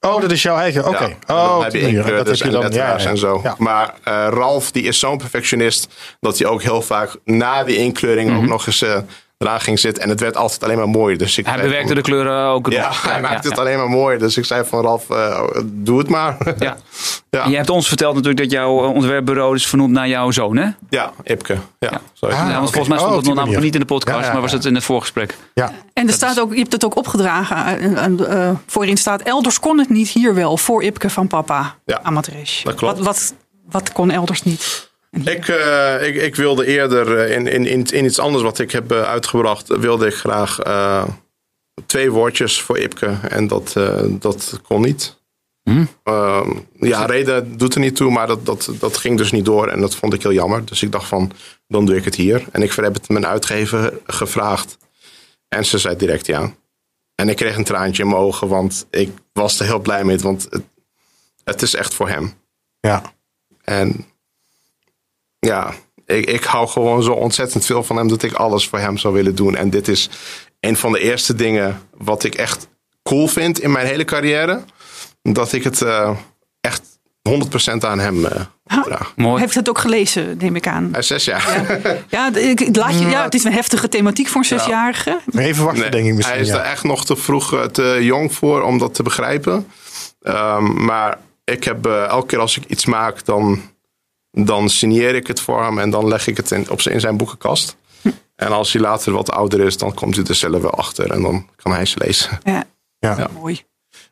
[0.00, 0.86] Oh, dat is jouw eigen.
[0.86, 0.96] Oké.
[0.96, 1.16] Okay.
[1.26, 3.14] Ja, oh, dan heb je inkleurders en letteraars ja, ja.
[3.14, 3.42] en zo.
[3.58, 5.88] Maar uh, Ralf, die is zo'n perfectionist
[6.20, 8.44] dat hij ook heel vaak na die inkleuring mm -hmm.
[8.44, 8.98] ook nog eens uh,
[9.40, 10.02] eraan ging zitten.
[10.02, 11.16] En het werd altijd alleen maar mooi.
[11.16, 12.70] Dus ik hij bewerkte van, de kleuren ook.
[12.70, 14.18] Ja, hij maakte het alleen maar mooi.
[14.18, 16.36] Dus ik zei van Ralf, uh, doe het maar.
[16.58, 16.76] Ja.
[17.30, 17.46] ja.
[17.46, 20.68] Je hebt ons verteld natuurlijk dat jouw ontwerpbureau is vernoemd naar jouw zoon, hè?
[20.90, 21.52] Ja, Ipke.
[21.52, 22.00] Ja, ja.
[22.20, 22.54] Ah, want okay.
[22.54, 24.74] volgens mij stond oh, het nog namelijk niet in de podcast, maar was het in
[24.74, 25.36] het voorgesprek.
[25.54, 25.72] Ja.
[25.92, 28.20] En er staat ook, je hebt het ook opgedragen.
[28.20, 30.56] Uh, voorin staat, elders kon het niet, hier wel.
[30.56, 31.74] Voor Ipke van papa.
[31.84, 32.00] Ja.
[32.12, 32.80] Dat klopt.
[32.80, 33.34] Wat, wat,
[33.70, 34.89] wat kon elders niet?
[35.10, 38.92] Ik, uh, ik, ik, wilde eerder in, in, in, in, iets anders wat ik heb
[38.92, 41.04] uitgebracht, wilde ik graag uh,
[41.86, 43.18] twee woordjes voor Ipke.
[43.28, 45.18] En dat, uh, dat kon niet.
[45.62, 45.84] Hm?
[46.72, 49.68] ja, reden doet er niet toe, maar dat, dat, dat ging dus niet door.
[49.68, 50.64] En dat vond ik heel jammer.
[50.64, 51.32] Dus ik dacht van,
[51.68, 52.44] dan doe ik het hier.
[52.52, 54.78] En ik heb het mijn uitgever gevraagd.
[55.48, 56.54] En ze zei direct ja.
[57.14, 60.18] En ik kreeg een traantje in mijn ogen, want ik was er heel blij mee.
[60.18, 60.62] Want het,
[61.44, 62.32] het is echt voor hem.
[62.80, 63.02] Ja.
[63.64, 64.06] En
[65.40, 65.74] ja,
[66.06, 69.14] ik, ik hou gewoon zo ontzettend veel van hem dat ik alles voor hem zou
[69.14, 69.56] willen doen.
[69.56, 70.10] En dit is
[70.60, 72.68] een van de eerste dingen wat ik echt
[73.02, 74.62] cool vind in mijn hele carrière.
[75.22, 76.10] Dat ik het uh,
[76.60, 76.82] echt
[77.28, 77.32] 100%
[77.78, 78.30] aan hem uh,
[78.66, 79.12] vraag.
[79.16, 79.40] Mooi.
[79.40, 80.92] Heeft het ook gelezen, neem ik aan.
[80.98, 81.80] Zes jaar.
[81.82, 81.98] Ja,
[82.30, 85.20] ja, ik, laat je, ja het is een heftige thematiek voor een zesjarige.
[85.26, 85.40] Ja.
[85.40, 86.36] Even wachten, nee, denk ik misschien.
[86.36, 86.58] Hij is ja.
[86.58, 89.66] er echt nog te vroeg, te jong voor om dat te begrijpen.
[90.22, 93.60] Um, maar ik heb uh, elke keer als ik iets maak, dan
[94.30, 97.00] dan signeer ik het voor hem en dan leg ik het in, op zijn, in
[97.00, 97.76] zijn boekenkast.
[98.36, 101.22] En als hij later wat ouder is, dan komt hij er zelf wel achter en
[101.22, 102.38] dan kan hij ze lezen.
[102.42, 102.64] Ja,
[102.98, 103.18] ja.
[103.18, 103.28] ja.
[103.34, 103.62] mooi.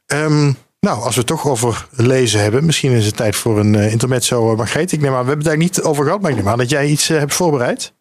[0.07, 3.75] Um, nou, als we het toch over lezen hebben, misschien is het tijd voor een
[3.75, 4.93] uh, intermezzo, Margreet.
[4.93, 6.71] Ik neem aan, we hebben het daar niet over gehad, maar ik neem aan dat
[6.71, 7.93] jij iets uh, hebt voorbereid.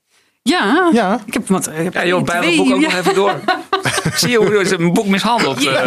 [0.47, 1.21] Ja, ja.
[1.25, 1.67] ik heb wat.
[1.67, 3.33] Ik heb ja, joh, bij het boek ook nog even door.
[4.15, 5.63] Zie je hoe ze een boek mishandeld?
[5.63, 5.71] Uh,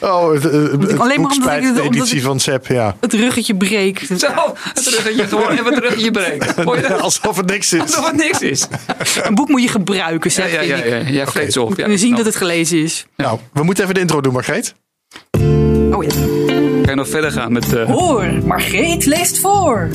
[0.00, 2.96] oh, het, het Alleen maar omdat ik de editie van Sepp, ja.
[3.00, 4.20] Het ruggetje breekt.
[4.20, 4.28] Zo,
[4.74, 7.00] het ruggetje gewoon even het ruggetje breken.
[7.00, 7.80] Alsof het niks is.
[7.80, 8.66] Alsof het niks is.
[9.22, 11.10] Een boek moet je gebruiken, zeg ja, ja, ja, ja.
[11.10, 11.76] Jij vreet ze op.
[11.76, 11.86] Ja.
[11.86, 13.06] We zien dat het gelezen is.
[13.16, 14.74] Nou, we moeten even de intro doen, Margreet.
[15.90, 16.57] Oh ja.
[16.88, 17.72] Kan je nog verder gaan met...
[17.72, 17.84] Uh...
[17.84, 19.88] Hoor, Margreet leest voor.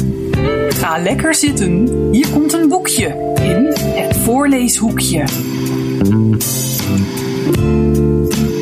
[0.69, 1.87] Ga lekker zitten.
[2.11, 5.23] Hier komt een boekje in het voorleeshoekje.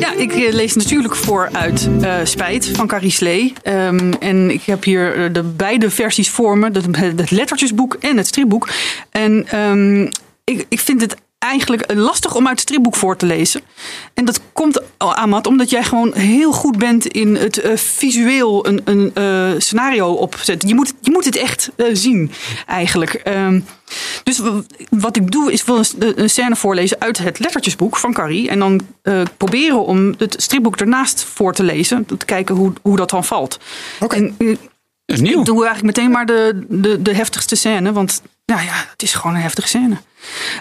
[0.00, 3.52] Ja, ik eh, lees natuurlijk voor uit uh, Spijt van Carrie Slee.
[3.64, 6.70] Um, en ik heb hier de beide versies voor me.
[6.92, 8.68] Het lettertjesboek en het stripboek.
[9.10, 10.08] En um,
[10.44, 13.60] ik, ik vind het eigenlijk lastig om uit het stripboek voor te lezen.
[14.14, 18.80] En dat komt, Amat, omdat jij gewoon heel goed bent in het uh, visueel een,
[18.84, 20.68] een uh, scenario opzetten.
[20.68, 22.30] Je moet, je moet het echt uh, zien,
[22.66, 23.22] eigenlijk.
[23.24, 23.64] Um,
[24.22, 24.40] dus
[24.90, 28.48] wat ik doe, is wel een, scène voorlezen uit het lettertjesboek van Carrie.
[28.48, 28.80] En dan
[29.36, 32.06] proberen om het stripboek ernaast voor te lezen.
[32.06, 33.58] Te kijken hoe, hoe dat dan valt.
[34.00, 34.34] Okay.
[35.20, 37.92] Ik doe eigenlijk meteen maar de, de, de heftigste scène.
[37.92, 39.96] Want nou ja, het is gewoon een heftige scène.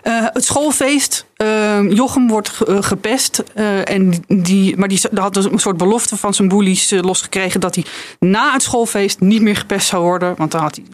[0.04, 1.26] Uh, het schoolfeest.
[1.38, 3.44] Uh, Jochem wordt gepest.
[3.56, 7.60] Uh, en die, maar die had dus een soort belofte van zijn boelies losgekregen.
[7.60, 7.86] dat hij
[8.20, 10.36] na het schoolfeest niet meer gepest zou worden.
[10.38, 10.86] Want dan had hij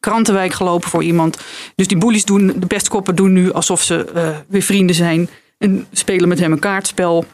[0.00, 1.38] krantenwijk gelopen voor iemand.
[1.74, 5.28] Dus die boelies doen, de pestkoppen doen nu alsof ze weer vrienden zijn.
[5.58, 7.24] En spelen met hem een kaartspel.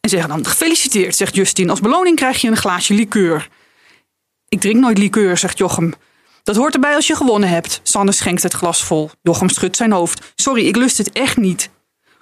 [0.00, 1.70] En zeggen dan: Gefeliciteerd, zegt Justin.
[1.70, 3.48] Als beloning krijg je een glaasje liqueur.
[4.52, 5.94] Ik drink nooit liqueur, zegt Jochem.
[6.42, 7.80] Dat hoort erbij als je gewonnen hebt.
[7.82, 9.10] Sanne schenkt het glas vol.
[9.22, 10.32] Jochem schudt zijn hoofd.
[10.34, 11.70] Sorry, ik lust het echt niet.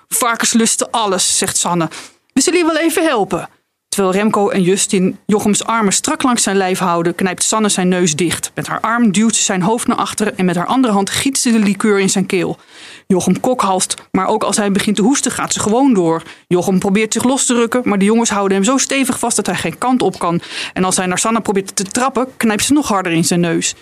[0.08, 1.88] Varkens lusten alles, zegt Sanne.
[2.32, 3.48] We zullen je wel even helpen.
[3.90, 8.16] Terwijl Remco en Justin Jochems armen strak langs zijn lijf houden, knijpt Sanne zijn neus
[8.16, 8.52] dicht.
[8.54, 11.38] Met haar arm duwt ze zijn hoofd naar achteren en met haar andere hand giet
[11.38, 12.58] ze de liqueur in zijn keel.
[13.06, 16.22] Jochem kokhalst, maar ook als hij begint te hoesten gaat ze gewoon door.
[16.46, 19.46] Jochem probeert zich los te rukken, maar de jongens houden hem zo stevig vast dat
[19.46, 20.40] hij geen kant op kan.
[20.72, 23.74] En als hij naar Sanne probeert te trappen, knijpt ze nog harder in zijn neus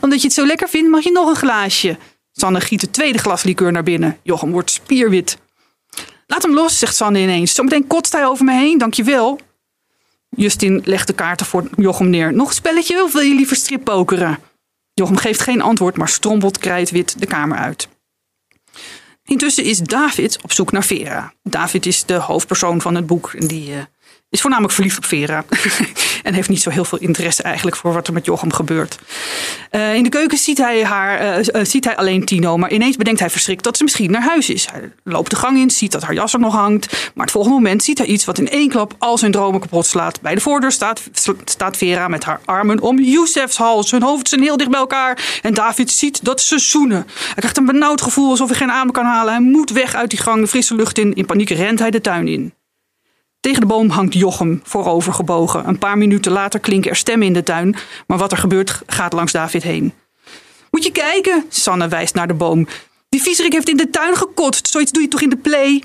[0.00, 1.96] omdat je het zo lekker vindt, mag je nog een glaasje.
[2.32, 4.18] Sanne giet het tweede glas liqueur naar binnen.
[4.22, 5.38] Jochem wordt spierwit.
[6.26, 7.54] Laat hem los, zegt Sanne ineens.
[7.54, 9.40] Zometeen kotst hij over me heen, dankjewel.
[10.36, 12.32] Justin legt de kaarten voor Jochem neer.
[12.32, 14.38] Nog een spelletje of wil je liever strippokeren?
[14.94, 17.88] Jochem geeft geen antwoord, maar strompelt krijtwit de kamer uit.
[19.24, 21.32] Intussen is David op zoek naar Vera.
[21.42, 23.76] David is de hoofdpersoon van het boek en die uh,
[24.28, 25.44] is voornamelijk verliefd op Vera.
[26.22, 28.98] en heeft niet zo heel veel interesse eigenlijk voor wat er met Jochem gebeurt.
[29.70, 32.56] Uh, in de keuken ziet hij, haar, uh, uh, ziet hij alleen Tino.
[32.56, 34.68] Maar ineens bedenkt hij verschrikt dat ze misschien naar huis is.
[34.72, 37.10] Hij loopt de gang in, ziet dat haar jas er nog hangt.
[37.14, 39.86] Maar het volgende moment ziet hij iets wat in één klap al zijn dromen kapot
[39.86, 40.20] slaat.
[40.20, 41.02] Bij de voordeur staat,
[41.44, 43.90] staat Vera met haar armen om Youssef's hals.
[43.90, 45.40] Hun hoofd zijn heel dicht bij elkaar.
[45.42, 47.06] En David ziet dat ze zoenen.
[47.06, 49.32] Hij krijgt een benauwd gevoel alsof hij geen adem kan halen.
[49.32, 51.14] Hij moet weg uit die gang, de frisse lucht in.
[51.14, 52.52] In paniek rent hij de tuin in.
[53.40, 55.68] Tegen de boom hangt Jochem voorover gebogen.
[55.68, 57.76] Een paar minuten later klinken er stemmen in de tuin,
[58.06, 59.92] maar wat er gebeurt gaat langs David heen.
[60.70, 62.66] Moet je kijken, Sanne wijst naar de boom.
[63.08, 64.68] Die viezerik heeft in de tuin gekotst.
[64.68, 65.82] Zoiets doe je toch in de play?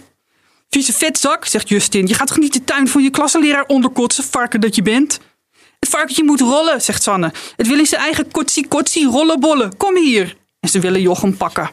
[0.70, 2.08] Vieze vetzak, zegt Justin.
[2.08, 5.20] Je gaat toch niet de tuin van je klassenleraar onderkotsen, varken dat je bent?
[5.80, 7.34] Het varkentje moet rollen, zegt Sanne.
[7.56, 9.78] Het wil in zijn eigen kotsie-kotsie rollenbollen.
[9.78, 10.38] Kom hier.
[10.60, 11.70] En ze willen Jochem pakken.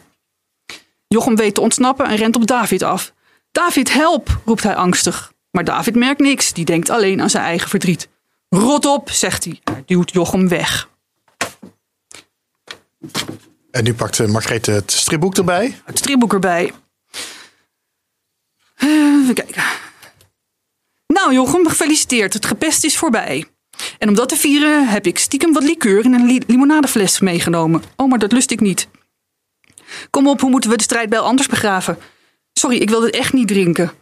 [1.09, 3.13] Jochem weet te ontsnappen en rent op David af.
[3.53, 5.32] David, help, roept hij angstig.
[5.53, 8.09] Maar David merkt niks, die denkt alleen aan zijn eigen verdriet.
[8.49, 9.61] Rot op, zegt hij.
[9.65, 10.89] Hij duwt Jochem weg.
[13.71, 15.81] En nu pakt Margreet het stripboek erbij.
[15.85, 16.73] Het stripboek erbij.
[18.79, 19.63] Uh, even kijken.
[21.07, 22.33] Nou Jochem, gefeliciteerd.
[22.33, 23.47] Het gepest is voorbij.
[23.99, 27.83] En om dat te vieren heb ik stiekem wat liqueur in een li limonadefles meegenomen.
[27.97, 28.89] Oh, maar dat lust ik niet.
[30.11, 31.99] Kom op, hoe moeten we de strijdbijl anders begraven?
[32.53, 33.93] Sorry, ik wil het echt niet drinken.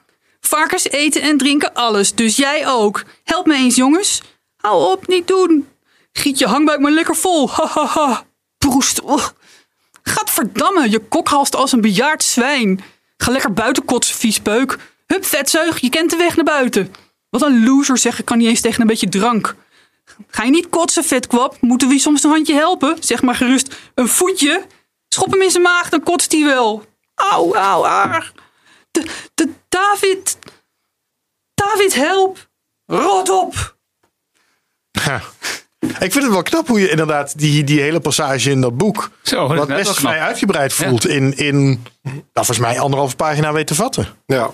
[0.40, 3.02] Varkens eten en drinken alles, dus jij ook.
[3.24, 4.22] Help me eens, jongens.
[4.56, 5.68] Hou op, niet doen.
[6.12, 7.50] Giet je hangbuik maar lekker vol.
[7.50, 8.24] Ha ha ha.
[8.58, 9.00] Proest.
[10.02, 12.80] Gadverdamme, je kokhalst als een bejaard zwijn.
[13.16, 14.78] Ga lekker buiten kotsen, viespeuk.
[15.06, 16.94] Hup, vetzeug, je kent de weg naar buiten.
[17.30, 19.54] Wat een loser zeg, ik kan niet eens tegen een beetje drank.
[20.28, 21.56] Ga je niet kotsen, vetkwap?
[21.60, 22.96] Moeten we je soms een handje helpen?
[23.00, 24.66] Zeg maar gerust een voetje.
[25.08, 26.84] Schop hem in zijn maag, dan kotst hij wel.
[27.14, 28.32] Au, au, ar.
[28.90, 29.48] De, de
[29.80, 30.38] David.
[31.54, 32.48] David, help.
[32.86, 33.76] Rot op.
[34.90, 35.22] Ja.
[35.80, 39.10] Ik vind het wel knap hoe je inderdaad die, die hele passage in dat boek.
[39.22, 41.02] Zo, wat best vrij uitgebreid voelt.
[41.02, 41.08] Ja.
[41.08, 41.56] In, in
[42.02, 44.06] nou, volgens mij anderhalve pagina weet te vatten.
[44.26, 44.50] Ja.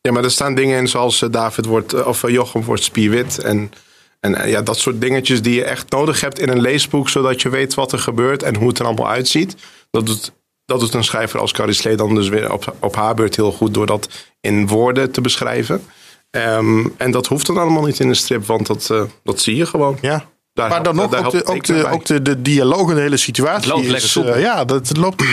[0.00, 2.04] ja, maar er staan dingen in zoals David wordt.
[2.04, 3.38] of Jochem wordt spierwit.
[3.38, 3.72] En,
[4.20, 7.08] en ja, dat soort dingetjes die je echt nodig hebt in een leesboek.
[7.08, 9.56] zodat je weet wat er gebeurt en hoe het er allemaal uitziet.
[9.90, 10.32] Dat doet
[10.68, 13.52] dat doet een schrijver als Carrie Slee dan dus weer op, op haar beurt heel
[13.52, 14.08] goed door dat
[14.40, 15.86] in woorden te beschrijven.
[16.30, 19.56] Um, en dat hoeft dan allemaal niet in een strip, want dat, uh, dat zie
[19.56, 19.98] je gewoon.
[20.00, 20.28] Ja.
[20.52, 23.16] Daar maar dan nog ook, de, ook, de, ook de, de dialoog en de hele
[23.16, 23.56] situatie.
[23.56, 25.24] Het loopt is, lekker uh, Ja, dat loopt.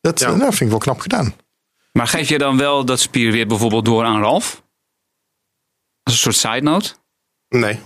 [0.00, 0.34] Dat ja.
[0.34, 1.34] nou, vind ik wel knap gedaan.
[1.92, 4.62] Maar geef je dan wel dat spier weer bijvoorbeeld door aan Ralf?
[6.02, 6.92] Als een soort side note?
[7.48, 7.80] Nee.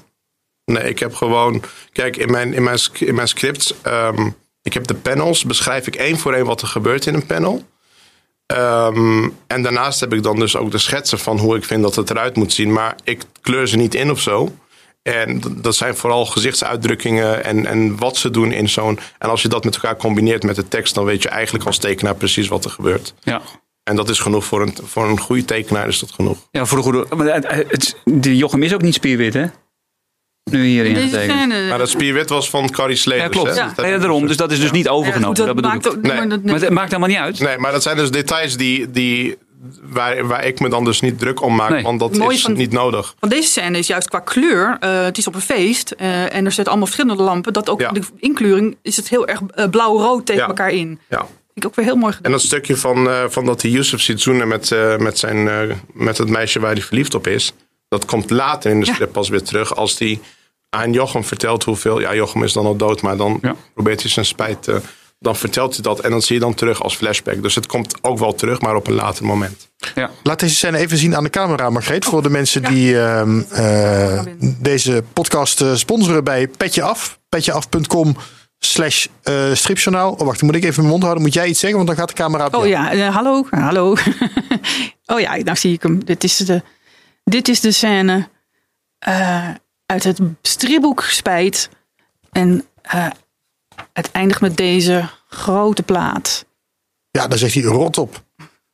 [0.64, 1.62] Nee, ik heb gewoon.
[1.92, 3.74] Kijk, in mijn, in mijn, in mijn scripts.
[3.82, 4.30] ehm,
[4.62, 5.44] ik heb de panels.
[5.44, 7.66] Beschrijf ik één voor één wat er gebeurt in een panel.
[8.46, 11.94] Ehm, en daarnaast heb ik dan dus ook de schetsen van hoe ik vind dat
[11.94, 12.72] het eruit moet zien.
[12.72, 14.52] Maar ik kleur ze niet in of zo.
[15.02, 18.98] En dat zijn vooral gezichtsuitdrukkingen en, en wat ze doen in zo'n.
[19.18, 21.78] En als je dat met elkaar combineert met de tekst, dan weet je eigenlijk als
[21.78, 23.14] tekenaar precies wat er gebeurt.
[23.20, 23.40] Ja.
[23.82, 26.38] En dat is genoeg voor een, voor een goede tekenaar, is dat genoeg.
[26.50, 27.06] Ja, voor de goede.
[27.16, 29.46] Maar het, het, die Jochem is ook niet spierwit, hè?
[30.50, 31.38] Nu hierin Deze getekend.
[31.52, 31.68] scène.
[31.68, 33.18] Maar dat spierwit was van Carrie Slee.
[33.18, 33.48] Ja, dus, klopt.
[33.50, 33.54] hè?
[33.56, 34.26] Ja, Dat ik daarom.
[34.26, 35.26] Dus dat is dus niet Ja, overgenomen.
[35.26, 35.92] goed, dat dat bedoel maakt ik.
[35.92, 36.12] ook, Nee.
[36.16, 37.40] maar dat- Maar het maakt helemaal niet uit.
[37.40, 39.36] Nee, maar dat zijn dus details die, die,
[39.82, 41.70] waar, waar ik me dan dus niet druk om maak.
[41.70, 41.82] Nee.
[41.82, 43.14] Want dat is van- niet nodig.
[43.18, 44.76] Want deze scène is juist qua kleur.
[44.80, 47.52] eh, het is op een feest eh, en er zitten allemaal verschillende lampen.
[47.52, 47.90] Dat ook Ja.
[47.90, 50.48] de inkleuring is het heel erg eh, blauw-rood tegen Ja.
[50.48, 50.98] elkaar in.
[51.08, 51.26] Ja.
[51.54, 52.32] Ik ook weer heel mooi En gedaan.
[52.32, 55.60] dat stukje van, eh, van dat hij Yusuf ziet zoenen met, eh, met, zijn, eh,
[55.92, 57.52] met het meisje waar hij verliefd op is.
[57.88, 58.92] Dat komt later in de Ja.
[58.92, 59.76] strip pas weer terug.
[59.76, 60.20] Als hij
[60.70, 62.00] aan Jochem vertelt hoeveel.
[62.00, 63.54] Ja, Jochem is dan al dood, maar dan Ja.
[63.74, 64.68] probeert hij zijn spijt.
[64.68, 64.76] eh,
[65.20, 67.42] dan vertelt hij dat en dan zie je dan terug als flashback.
[67.42, 69.68] Dus het komt ook wel terug, maar op een later moment.
[69.94, 70.10] Ja.
[70.22, 72.04] Laat deze scène even zien aan de camera, Margreet.
[72.04, 74.22] Voor de mensen die ehm, eh,
[74.60, 77.18] deze podcast eh, sponsoren bij Petje Af.
[77.28, 78.16] Petjeaf.com
[78.58, 80.12] slash eh, stripjournaal.
[80.12, 81.22] Oh, wacht, dan moet ik even mijn mond houden.
[81.22, 82.96] Moet jij iets zeggen, want dan gaat de camera op Oh jou.
[82.96, 83.96] ja, hallo, hallo.
[85.12, 86.04] oh ja, nou zie ik hem.
[86.04, 86.62] Dit is de,
[87.24, 88.28] dit is de scène
[88.98, 89.48] eh,
[89.92, 91.68] uit het stripboek Spijt.
[92.32, 93.06] En eh,
[93.92, 96.46] het eindigt met deze grote plaat.
[97.10, 98.24] Ja, dan zegt hij rot op.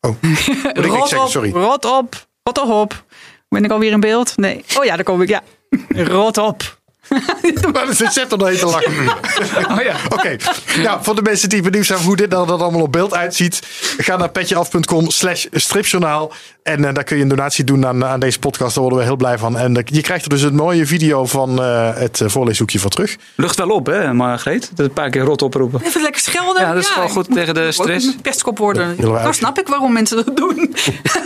[0.00, 1.50] Oh, ik Rot zeggen, op, sorry.
[1.50, 3.04] rot op, rot op.
[3.48, 4.36] Ben ik alweer in beeld?
[4.36, 4.64] Nee.
[4.78, 5.42] Oh ja, daar kom ik, ja.
[5.88, 6.82] Rot op.
[7.72, 8.92] Maar het zet er doorheen te lachen.
[9.74, 9.96] Oh ja.
[10.08, 10.36] Oké,
[10.82, 13.60] nou, voor de mensen die benieuwd zijn hoe dit er dan allemaal op beeld uitziet,
[13.98, 16.32] ga naar petjeaf.com slash stripjournaal.
[16.62, 18.74] En eh, daar kun je een donatie doen aan, aan deze podcast.
[18.74, 19.58] Daar worden we heel blij van.
[19.58, 23.16] En eh, je krijgt er dus een mooie video van eh, het voorleeshoekje voor terug.
[23.34, 24.70] Lucht wel op, hè, Margreet?
[24.74, 25.80] Dat een paar keer rot oproepen.
[25.84, 26.62] Even lekker schelden.
[26.62, 28.06] Ja, dat is gewoon goed tegen de stress.
[28.06, 28.96] een pestkop worden.
[28.96, 30.74] we Nou snap ik waarom mensen dat doen.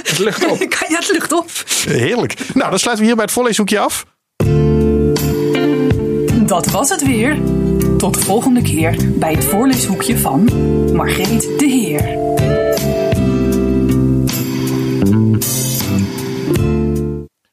[0.03, 0.59] Het lucht op.
[0.89, 1.51] ja, het lucht op.
[1.85, 2.35] Heerlijk.
[2.55, 4.05] Nou, dan sluiten we hier bij het voorleeshoekje af.
[6.49, 7.39] Dat was het weer.
[7.99, 10.45] Tot de volgende keer bij het voorleeshoekje van
[10.95, 12.17] Margreet de Heer.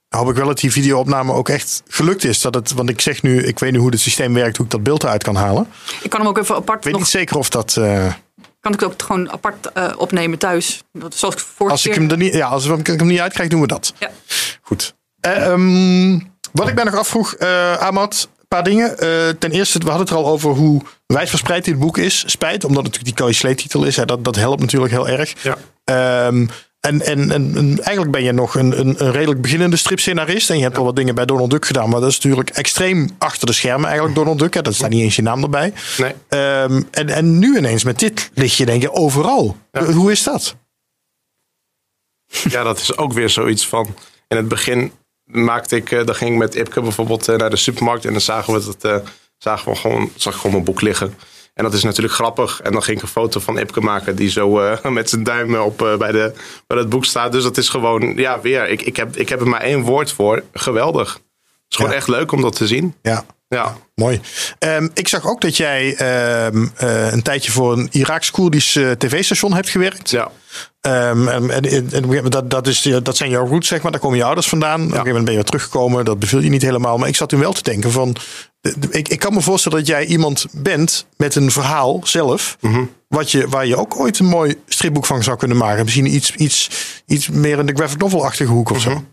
[0.09, 2.41] Hoop ik wel dat die videoopname ook echt gelukt is.
[2.41, 4.71] Dat het, want ik zeg nu, ik weet nu hoe het systeem werkt, hoe ik
[4.71, 5.67] dat beeld eruit kan halen.
[6.01, 7.77] Ik kan hem ook even apart Ik weet nog, niet zeker of dat...
[7.77, 8.13] eh,
[8.59, 10.83] kan ik ook gewoon apart eh, opnemen thuis.
[10.93, 13.19] Dat- Zoals ik vorige als ik keer- hem er niet, ja, als ik hem niet
[13.19, 13.93] uitkrijg, doen we dat.
[13.99, 14.09] Ja.
[14.61, 14.95] Goed.
[15.19, 16.19] Eh, ehm,
[16.51, 18.97] wat ik mij nog afvroeg, eh Ahmad, een paar dingen.
[18.97, 22.24] Eh, ten eerste, we hadden het er al over hoe wijdverspreid dit boek is.
[22.26, 23.95] Spijt, omdat het natuurlijk die Coy Slate titel is.
[23.95, 25.34] Hè, dat, dat helpt natuurlijk heel erg.
[25.41, 25.58] Ja.
[25.84, 26.47] Ehm,
[26.80, 30.49] en, en, en, en eigenlijk ben je nog een, een, een redelijk beginnende stripscenarist.
[30.49, 31.89] En je hebt al wat dingen bij Donald Duck gedaan.
[31.89, 34.53] Maar dat is natuurlijk extreem achter de schermen eigenlijk Donald Duck.
[34.53, 34.62] Hè.
[34.62, 35.74] Dat staat niet eens je naam erbij.
[35.97, 36.14] Nee.
[36.28, 39.58] Ehm, en, en nu ineens met dit lig je denk je overal.
[39.72, 39.84] Ja.
[39.84, 40.56] Hoe is dat?
[42.49, 43.95] Ja, dat is ook weer zoiets van.
[44.28, 44.91] In het begin
[45.26, 48.21] maakte ik, eh, dan ging ik met Ipke bijvoorbeeld eh, naar de supermarkt en dan
[48.21, 51.15] zagen we dat, eh, zagen we gewoon, zag ik gewoon mijn boek liggen.
[51.53, 52.61] En dat is natuurlijk grappig.
[52.61, 54.49] En dan ging ik een foto van Ipke maken die zo
[54.89, 56.34] met zijn duim op bij, de,
[56.67, 57.32] bij het boek staat.
[57.32, 58.69] Dus dat is gewoon, ja, weer.
[58.69, 60.43] Ik, ik, heb, ik heb er maar één woord voor.
[60.53, 61.13] Geweldig.
[61.13, 61.21] Het
[61.69, 61.97] is gewoon Ja.
[61.97, 62.95] echt leuk om dat te zien.
[63.01, 63.26] Ja.
[63.47, 63.77] Ja.
[63.95, 64.21] Mooi.
[64.59, 69.53] Ehm, ik zag ook dat jij ehm, eh, een tijdje voor een Iraaks-Koerdisch eh, tv-station
[69.53, 70.09] hebt gewerkt.
[70.09, 70.31] Ja.
[70.81, 73.91] Ehm, en, en, dat, dat, is, dat zijn jouw roots, zeg maar.
[73.91, 74.79] Daar komen je ouders vandaan.
[74.79, 76.05] Op een gegeven moment ben je weer teruggekomen.
[76.05, 76.97] Dat beviel je niet helemaal.
[76.97, 78.15] Maar ik zat toen wel te denken van...
[78.89, 82.57] Ik, ik kan me voorstellen dat jij iemand bent met een verhaal zelf...
[83.07, 85.83] Wat je, waar je ook ooit een mooi stripboek van zou kunnen maken.
[85.83, 86.69] Misschien iets, iets,
[87.05, 89.03] iets meer in de graphic novel-achtige hoek of zo.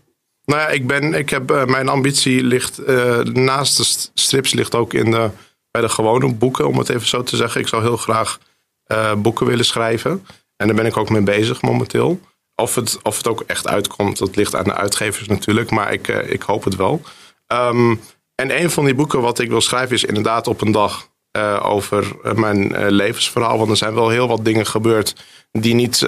[0.45, 4.53] Nou ja, ik ben, ik heb, eh, mijn ambitie ligt eh, naast de st- strips
[4.53, 5.29] ligt ook in de,
[5.71, 7.61] bij de gewone boeken, om het even zo te zeggen.
[7.61, 8.39] Ik zou heel graag
[8.83, 10.25] eh, boeken willen schrijven.
[10.55, 12.19] En daar ben ik ook mee bezig momenteel.
[12.55, 15.69] Of het, of het ook echt uitkomt, dat ligt aan de uitgevers natuurlijk.
[15.69, 17.01] Maar ik, ik hoop het wel.
[17.47, 17.95] Ehm,
[18.35, 21.11] en een van die boeken wat ik wil schrijven is inderdaad op een dag
[21.61, 23.57] over mijn levensverhaal.
[23.57, 25.15] Want er zijn wel heel wat dingen gebeurd
[25.51, 26.07] die niet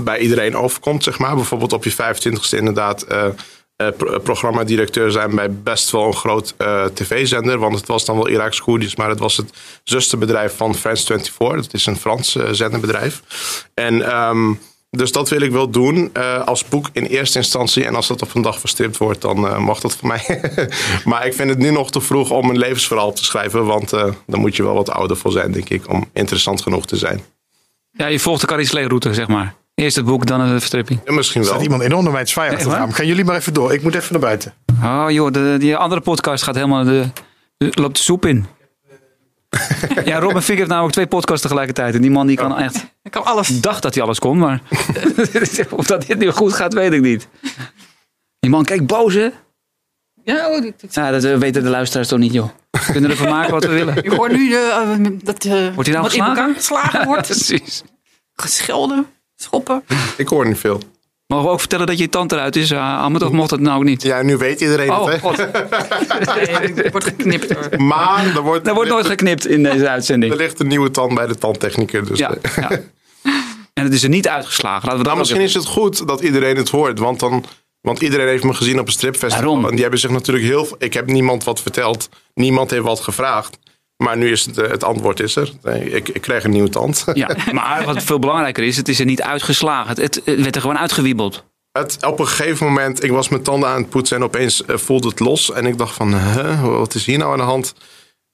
[0.00, 1.34] bij iedereen overkomt, zeg maar.
[1.34, 3.26] Bijvoorbeeld op je 25ste inderdaad eh
[3.80, 7.58] eh, pro- programmadirecteur zijn bij best wel een groot eh, tv-zender.
[7.58, 9.50] Want het was dan wel Iraaks Koerdisch, maar het was het
[9.84, 11.64] zusterbedrijf van France 24.
[11.64, 13.22] Dat is een Frans eh, zenderbedrijf.
[13.74, 14.52] En ehm,
[14.90, 17.84] dus dat wil ik wel doen eh, als boek in eerste instantie.
[17.84, 20.40] En als dat op een dag verstript wordt, dan eh, mag dat voor mij.
[21.04, 23.64] maar ik vind het nu nog te vroeg om een levensverhaal te schrijven.
[23.64, 26.86] Want eh dan moet je wel wat ouder voor zijn, denk ik, om interessant genoeg
[26.86, 27.24] te zijn.
[28.00, 29.54] Ja, je volgt de Carrie Slee route, zeg maar.
[29.74, 31.00] Eerst het boek, dan de verstripping.
[31.04, 31.56] En misschien Er wel.
[31.56, 32.92] staat iemand enorm mij te zwaaien achter raam.
[32.92, 33.72] Gaan jullie maar even door.
[33.74, 34.54] Ik moet even naar buiten.
[34.82, 37.04] Oh joh, de, die andere podcast gaat helemaal de,
[37.56, 38.46] de- loopt de soep in.
[40.04, 41.94] ja, Robin Fink heeft namelijk twee podcasts tegelijkertijd.
[41.94, 42.86] En die man die kan echt...
[43.02, 43.60] Ik kan alles.
[43.60, 44.60] dacht dat hij alles kon, maar
[45.70, 47.28] of dat dit nu goed gaat, weet ik niet.
[48.40, 49.28] Die man kijkt boos, hè?
[50.24, 52.48] Ja, oh, dit- dit- Ja, dat weten de luisteraars toch niet, joh.
[52.86, 53.96] We kunnen ervan maken wat we willen.
[54.04, 54.88] Ik hoor nu eh,
[55.22, 56.26] dat eh Wordt hij nou wat in geslagen?
[56.36, 57.26] elkaar geslagen wordt.
[57.36, 57.82] Precies.
[58.34, 59.06] Geschelden,
[59.36, 59.82] schoppen.
[60.16, 60.80] Ik hoor niet veel.
[61.26, 63.78] Mogen we ook vertellen dat je tand eruit is, uh, Ahmed, of mocht dat nou
[63.78, 64.02] ook niet?
[64.02, 65.18] Ja, nu weet iedereen Oh, het, hè?
[65.20, 65.38] god.
[66.84, 67.82] Er wordt geknipt hoor.
[67.82, 70.34] Maar er wordt, Er wordt nooit geknipt in deze er uitzending.
[70.34, 72.08] ligt een nieuwe tand bij de tandtechnicus.
[72.08, 72.70] Dus Ja, ja.
[73.74, 74.82] En het is er niet uitgeslagen.
[74.84, 76.98] Laten we Nou, misschien even- is het goed dat iedereen het hoort.
[76.98, 77.44] Want, dan,
[77.80, 79.44] want iedereen heeft me gezien op een stripfestival.
[79.46, 79.64] Waarom?
[79.64, 80.68] En die hebben zich natuurlijk heel...
[80.78, 82.08] Ik heb niemand wat verteld.
[82.34, 83.58] Niemand heeft wat gevraagd.
[83.96, 85.52] Maar nu is het, eh, het antwoord is er.
[85.94, 87.04] Ik, ik krijg een nieuwe tand.
[87.12, 89.88] Ja, maar wat veel belangrijker is, het is er niet uitgeslagen.
[89.88, 91.44] Het, het, werd er gewoon uitgewiebeld.
[91.72, 94.76] Het, op een gegeven moment, ik was mijn tanden aan het poetsen en opeens eh,
[94.76, 95.52] voelde het los.
[95.52, 97.74] En ik dacht van, huh, wat is hier nou aan de hand?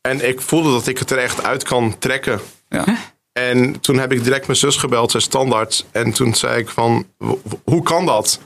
[0.00, 2.40] En ik voelde dat ik het er echt uit kan trekken.
[2.68, 2.84] Ja.
[3.32, 5.84] En toen heb ik direct mijn zus gebeld, zij standaard.
[5.92, 8.40] En toen zei ik van, "Wo- hoe kan dat?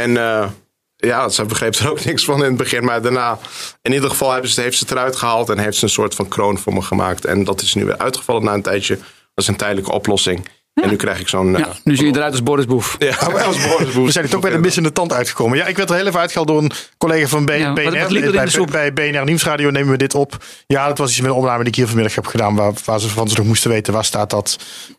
[0.00, 0.48] En eh,
[0.96, 2.84] ja, ze begreep er ook niks van in het begin.
[2.84, 3.38] Maar daarna,
[3.82, 5.48] in ieder geval hebben ze, heeft ze het eruit gehaald...
[5.50, 7.24] en heeft ze een soort van kroon voor me gemaakt.
[7.24, 8.94] En dat is nu weer uitgevallen na een tijdje.
[8.96, 10.48] Dat is een tijdelijke oplossing.
[10.74, 11.54] En nu krijg ik zo'n...
[11.56, 12.96] eh, Ja, nu zie je eruit als Boris Boef.
[12.98, 14.04] ja, als Boris Boes.
[14.06, 15.58] We zijn er toch bij de missende tand uitgekomen.
[15.58, 17.84] Ja, ik werd er heel even uitgehaald door een collega van B- Ja, wat- BNR.
[18.00, 18.70] wat liep er in bij, de soep?
[18.70, 20.44] bij BNR Nieuwsradio nemen we dit op.
[20.66, 22.54] Ja, dat was iets met een opname die ik hier vanmiddag heb gedaan.
[22.54, 24.58] Waar, waar ze van ze nog moesten weten, waar staat dat?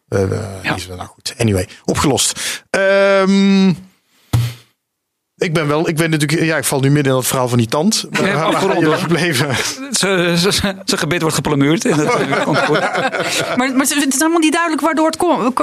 [0.09, 0.21] Eh
[0.61, 0.75] Ja.
[0.75, 2.39] is- Nou goed, anyway, opgelost.
[2.69, 3.73] Ehm,
[5.39, 7.57] ik ben wel, ik ben natuurlijk, ja, ik val nu midden in het verhaal van
[7.57, 8.05] die tand.
[8.09, 8.97] Waar, waar afgerond, waren jullie hoor.
[8.97, 9.55] gebleven?
[10.85, 11.85] Zijn gebit wordt geplamuurd.
[11.89, 12.79] En dat komt goed.
[12.79, 15.17] Maar, maar het is helemaal niet duidelijk waardoor het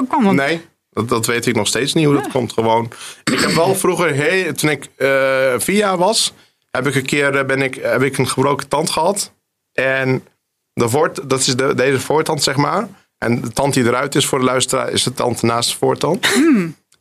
[0.08, 0.34] kwam.
[0.34, 0.60] Nee,
[0.90, 2.52] dat, dat weet ik nog steeds niet hoe dat komt.
[2.52, 2.90] Gewoon.
[3.24, 6.32] Ik heb wel vroeger, hey, toen ik eh vier jaar was,
[6.70, 9.32] heb ik een keer eh, ben ik, heb ik een gebroken tand gehad.
[9.72, 10.24] En
[10.72, 12.88] de voort, dat is de, deze voortand, zeg maar.
[13.18, 16.26] En de tand die eruit is voor de luisteraar, is de tand naast de voortand.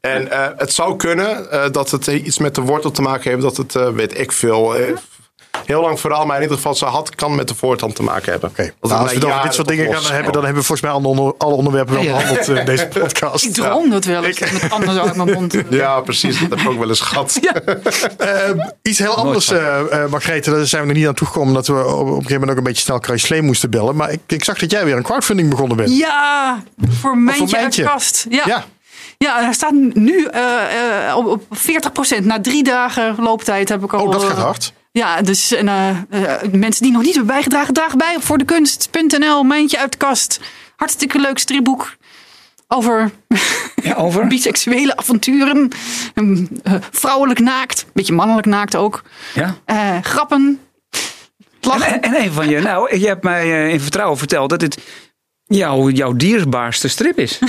[0.06, 3.41] En eh, het zou kunnen eh, dat het iets met de wortel te maken heeft.
[3.41, 4.76] Dat het, eh, weet ik veel,
[5.66, 6.26] heel lang verhaal.
[6.26, 8.49] Maar in ieder geval, ze had, kan met de voortand te maken hebben.
[8.49, 10.82] Oké, Dat nou, als we jaren dit soort dingen gaan hebben, dan hebben we volgens
[10.82, 12.12] mij alle, onder- alle onderwerpen wel Ja.
[12.18, 13.45] behandeld eh, in deze podcast.
[13.45, 14.39] Ik droom dat wel eens.
[14.39, 15.56] Met tanden zo uit mijn mond.
[15.70, 16.39] Ja, precies.
[16.39, 17.39] Dat heb ik ook wel eens gehad.
[18.18, 18.32] Eh,
[18.82, 20.51] iets heel anders, eh eh, Margrethe.
[20.51, 21.53] Daar zijn we nog niet aan toegekomen.
[21.53, 23.95] Dat we op, op een gegeven moment ook een beetje snel Carrie Slee moesten bellen.
[23.95, 25.97] Maar ik, ik zag dat jij weer een crowdfunding begonnen bent.
[25.97, 27.82] Ja, voor Mijntje uit Mijntje?
[27.84, 28.26] de kast.
[28.30, 28.43] Ja.
[28.45, 28.66] Ja.
[29.18, 31.43] Ja, hij staat nu eh, eh, op, op
[32.22, 34.05] 40% Na drie dagen looptijd heb ik al.
[34.05, 34.74] Oh, dat gaat eh, hard.
[34.91, 38.38] Ja, dus en, eh, eh, mensen die nog niet hebben bijgedragen, draag bij op voor
[38.38, 39.43] de kunst.nl.
[39.43, 40.39] Mijntje uit de kast.
[40.76, 41.95] Hartstikke leuk stripboek
[42.68, 43.11] over
[43.84, 44.28] Ja, over?
[44.36, 45.70] biseksuele avonturen.
[46.13, 49.03] Ehm, eh, vrouwelijk naakt, beetje mannelijk naakt ook.
[49.34, 49.55] Ja.
[49.66, 50.59] Eh, grappen.
[51.59, 52.01] En, Lachen.
[52.01, 54.78] en een van je, nou, je hebt mij in vertrouwen verteld dat dit
[55.45, 57.39] jouw, jouw dierbaarste strip is.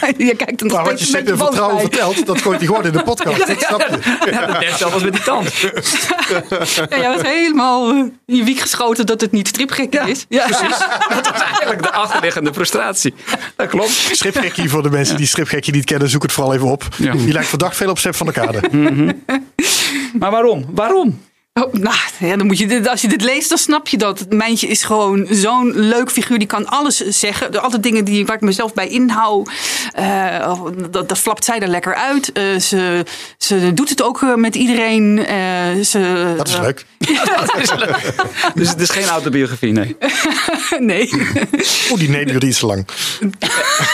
[0.16, 1.84] Je kijkt Maar wat je in vertrouwen bij.
[1.84, 3.46] vertelt, dat gooit hij gewoon in de podcast.
[3.46, 4.30] Dat snap je.
[4.60, 5.52] Ja, zelfs met die tand.
[5.60, 7.96] Ja, jij was helemaal eh,
[8.26, 10.26] in je wiek geschoten dat het niet stripgek is.
[10.28, 10.78] Ja, precies.
[11.14, 13.14] Dat was eigenlijk de achterliggende frustratie.
[13.56, 13.90] Dat klopt.
[13.90, 16.88] Stripgekkie voor de mensen die stripgekkie niet kennen, zoek het vooral even op.
[16.96, 17.12] Ja.
[17.12, 18.60] Die lijkt verdacht veel op Sepp van der Kade.
[20.18, 20.64] Maar waarom?
[20.70, 21.20] Waarom?
[21.52, 24.18] Oh, nou, ja, dan moet je dit, als je dit leest, dan snap je dat.
[24.18, 26.38] Het Mijntje is gewoon zo'n leuk figuur.
[26.38, 27.52] Die kan alles zeggen.
[27.52, 29.50] De- Alle dingen die, waar ik mezelf bij inhoud,
[29.92, 30.52] eh,
[30.90, 32.32] dat, dat flapt zij er lekker uit.
[32.32, 33.04] Eh, ze,
[33.38, 35.26] ze doet het ook eh, met iedereen.
[35.26, 35.36] eh,
[35.84, 36.84] ze, Dat is leuk.
[37.46, 38.14] Dat is leuk.
[38.54, 39.96] Dus het is geen autobiografie, nee.
[40.78, 41.10] nee.
[41.90, 42.86] Oeh, die nee duurde iets te lang.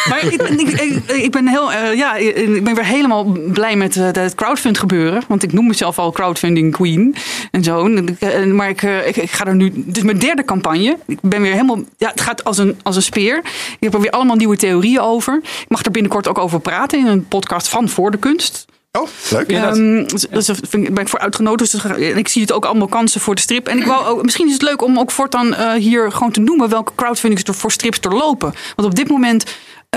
[0.09, 4.35] Maar ik, ik, ik, ik ben heel, ja, ik ben weer helemaal blij met het
[4.35, 5.23] crowdfund gebeuren.
[5.29, 7.15] Want ik noem mezelf al crowdfunding queen
[7.46, 7.85] en zo.
[7.85, 10.45] En ik, eh, Maar ik, eh, ik, ik ga er nu, dit is mijn derde
[10.45, 10.97] campagne.
[11.07, 13.37] Ik ben weer helemaal, ja, het gaat als een, als een speer.
[13.39, 15.37] Ik heb er weer allemaal nieuwe theorieën over.
[15.43, 18.65] Ik mag er binnenkort ook over praten in een podcast van Voor de Kunst.
[18.93, 19.51] Oh, leuk.
[19.51, 21.73] Ja, dat- Ehm, dus dus ben ik voor uitgenodigd.
[21.73, 23.69] Dus en ik zie het ook allemaal kansen voor de strip.
[23.69, 26.41] En ik wou ook, misschien is het leuk om ook voortaan eh, hier gewoon te
[26.41, 28.55] noemen welke crowdfundings er voor strips er lopen.
[28.77, 29.45] Want op dit moment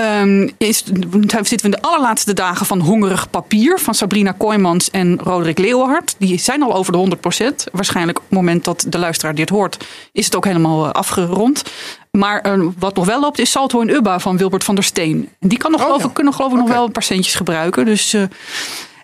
[0.00, 5.18] ehm, is, zitten we in de allerlaatste dagen van Hongerig Papier van Sabrina Kooijmans en
[5.22, 6.14] Roderick Leeuwenhard.
[6.18, 7.64] Die zijn al over de 100%.
[7.72, 11.62] Waarschijnlijk op het moment dat de luisteraar dit hoort, is het ook helemaal eh, afgerond.
[12.10, 15.28] Maar eh, wat nog wel loopt is Salto en Ubba van Wilbert van der Steen.
[15.40, 16.08] En die kan nog, Oh, geloof, ja.
[16.08, 17.84] ik- kunnen geloof ik nog wel een paar centjes gebruiken.
[17.84, 18.22] Dus eh,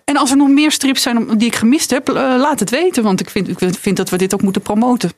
[0.05, 3.03] en als er nog meer strips zijn die ik gemist heb, laat het weten.
[3.03, 5.11] Want ik vind, ik vind dat we dit ook moeten promoten.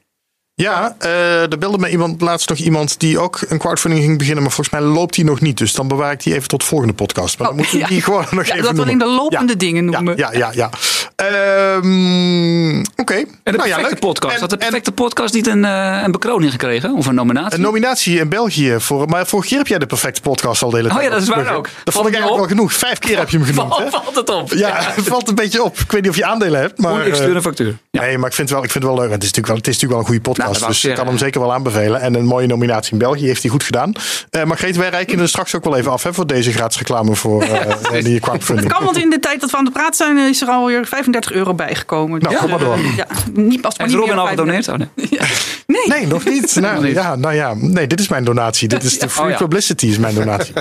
[0.62, 4.44] Ja, eh er belde me iemand, laatst nog iemand die ook een crowdfunding ging beginnen.
[4.44, 5.58] Maar volgens mij loopt die nog niet.
[5.58, 7.38] Dus dan bewaar ik die even tot de volgende podcast.
[7.38, 7.90] Maar dan Oh, moeten we ja.
[7.90, 9.02] die gewoon nog Ja, even dat we noemen.
[9.02, 10.18] alleen de lopende dingen noemen.
[10.18, 10.70] Ja, ja, ja.
[11.16, 13.14] Ehm, Oké.
[13.16, 14.00] En de Nou ja, perfecte leuk.
[14.00, 14.34] podcast.
[14.34, 16.94] En- Had de en- perfecte podcast niet een, eh, een bekroning gekregen?
[16.96, 17.56] Of een nominatie?
[17.58, 18.76] Een nominatie in België.
[18.80, 21.08] Voor, maar vorige keer heb jij de perfecte podcast al de hele Oh tijd.
[21.08, 21.64] ja, dat is waar ook.
[21.64, 22.74] Dat Valt vond ik eigenlijk wel genoeg.
[22.74, 23.78] Vijf keer heb je hem genoemd.
[23.78, 23.90] hè?
[23.90, 24.54] Valt het op?
[24.54, 25.78] Ja, het valt een beetje op.
[25.80, 26.82] Ik weet niet of je aandelen hebt.
[26.82, 27.78] Maar, ik eh, stuur een factuur.
[27.92, 29.12] Nee, maar ik vind het wel, ik vind het wel leuk.
[29.12, 30.49] Het is natuurlijk wel, het is natuurlijk wel een goede podcast.
[30.52, 32.02] Dus ik ik kan hem zeker wel aanbevelen.
[32.02, 33.92] En een mooie nominatie in België heeft hij goed gedaan.
[34.30, 37.16] Eh Margreet, wij reiken er straks ook wel even af hè, voor deze gratis reclame
[37.16, 38.72] voor eh die crowdfunding.
[38.72, 41.32] Kan, want in de tijd dat we aan de praat zijn, is er alweer 35
[41.32, 42.20] euro bijgekomen.
[42.20, 42.78] Nou, Dus, kom maar eh, door.
[42.96, 44.68] Ja, niet, als het maar Heeft niet Robin meer al 35 gedoneerd?
[44.68, 45.20] Oh, nee.
[45.70, 45.88] Nee.
[46.00, 46.56] Nee, nog niet.
[46.60, 46.94] Nou, Nog niet.
[46.94, 48.68] Ja, nou ja, nee, dit is mijn donatie.
[48.68, 49.38] Dit is de free Oh ja.
[49.38, 50.54] publicity is mijn donatie.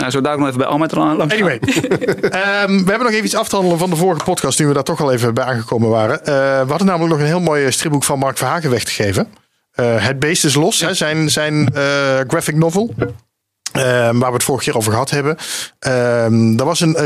[0.00, 1.34] Nou, zo daar nog even bij Almet langs.
[1.34, 4.66] Anyway, Ehm, we hebben nog even iets af te handelen van de vorige podcast, nu
[4.66, 6.24] we daar toch al even bij aangekomen waren.
[6.24, 9.28] Eh, we hadden namelijk nog een heel mooi stripboek van Mark Verhagen weg te geven.
[9.70, 12.94] Eh, het Beest is Los, hè, zijn, zijn eh, graphic novel.
[13.72, 15.36] Eh, waar we het vorige keer over gehad hebben.
[15.78, 16.96] Ehm dat was een,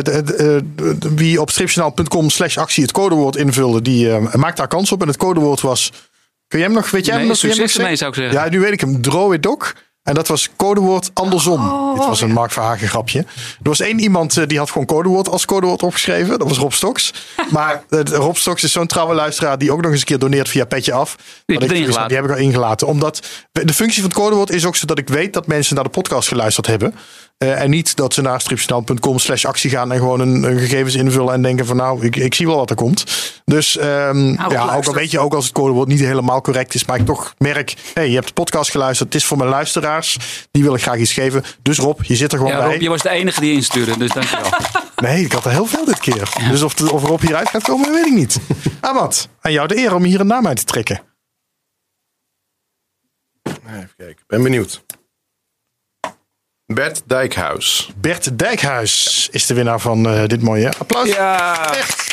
[1.14, 5.02] wie op stripjournaal.com slash actie het codewoord invulde, die maakt daar kans op.
[5.02, 5.92] En het codewoord was,
[6.48, 7.36] kun jij hem nog, weet jij hem nog?
[7.36, 8.40] succes ermee zou ik zeggen.
[8.40, 9.00] Ja, nu weet ik hem.
[9.02, 9.74] Droidok.
[10.04, 11.68] En dat was codewoord andersom.
[11.68, 13.18] Oh, Dit was een Mark Verhagen grapje.
[13.18, 13.26] Er
[13.62, 16.38] was één iemand eh, die had gewoon codewoord als codewoord opgeschreven.
[16.38, 17.14] Dat was Rob Stoks.
[17.50, 20.48] maar eh, Rob Stoks is zo'n trouwe luisteraar die ook nog eens een keer doneert
[20.48, 21.16] via Petje Af.
[21.46, 22.86] Die Dat heb ik had, Die heb ik al ingelaten.
[22.86, 25.90] Omdat de functie van het codewoord is ook zodat ik weet dat mensen naar de
[25.90, 26.94] podcast geluisterd hebben.
[27.44, 30.94] Eh, en niet dat ze naar stripjournaal.com slash actie gaan en gewoon een, een gegevens
[30.94, 33.04] invullen en denken van nou, ik, ik zie wel wat er komt.
[33.44, 36.84] Dus ehm, ja, ook al weet je ook als het codewoord niet helemaal correct is,
[36.84, 40.18] maar ik toch merk, hey, je hebt de podcast geluisterd, het is voor mijn luisteraars,
[40.50, 41.42] die wil ik graag iets geven.
[41.62, 42.72] Dus Rob, je zit er gewoon Ja, bij.
[42.72, 44.50] Rob, je was de enige die instuurde, dus dankjewel.
[44.96, 46.32] Nee, ik had er heel veel dit keer.
[46.50, 48.38] Dus of, de, of Rob hieruit gaat komen, weet ik niet.
[48.80, 51.02] Amat, aan jou de eer om hier een naam uit te trekken.
[53.42, 54.84] Even kijken, ik ben benieuwd.
[56.66, 57.90] Bert Dijkhuis.
[57.96, 61.08] Bert Dijkhuis is de winnaar van eh, dit mooie applaus.
[61.08, 62.12] Ja, Echt.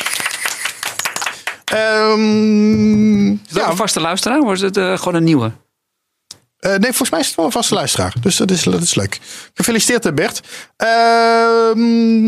[1.64, 5.52] Ehm, is dat ja, een vaste luisteraar of is het eh, gewoon een nieuwe?
[6.58, 8.14] eh, nee, volgens mij is het wel een vaste luisteraar.
[8.20, 9.20] Dus dat is, dat is leuk.
[9.54, 10.40] Gefeliciteerd, Bert.
[10.76, 12.22] Ehm,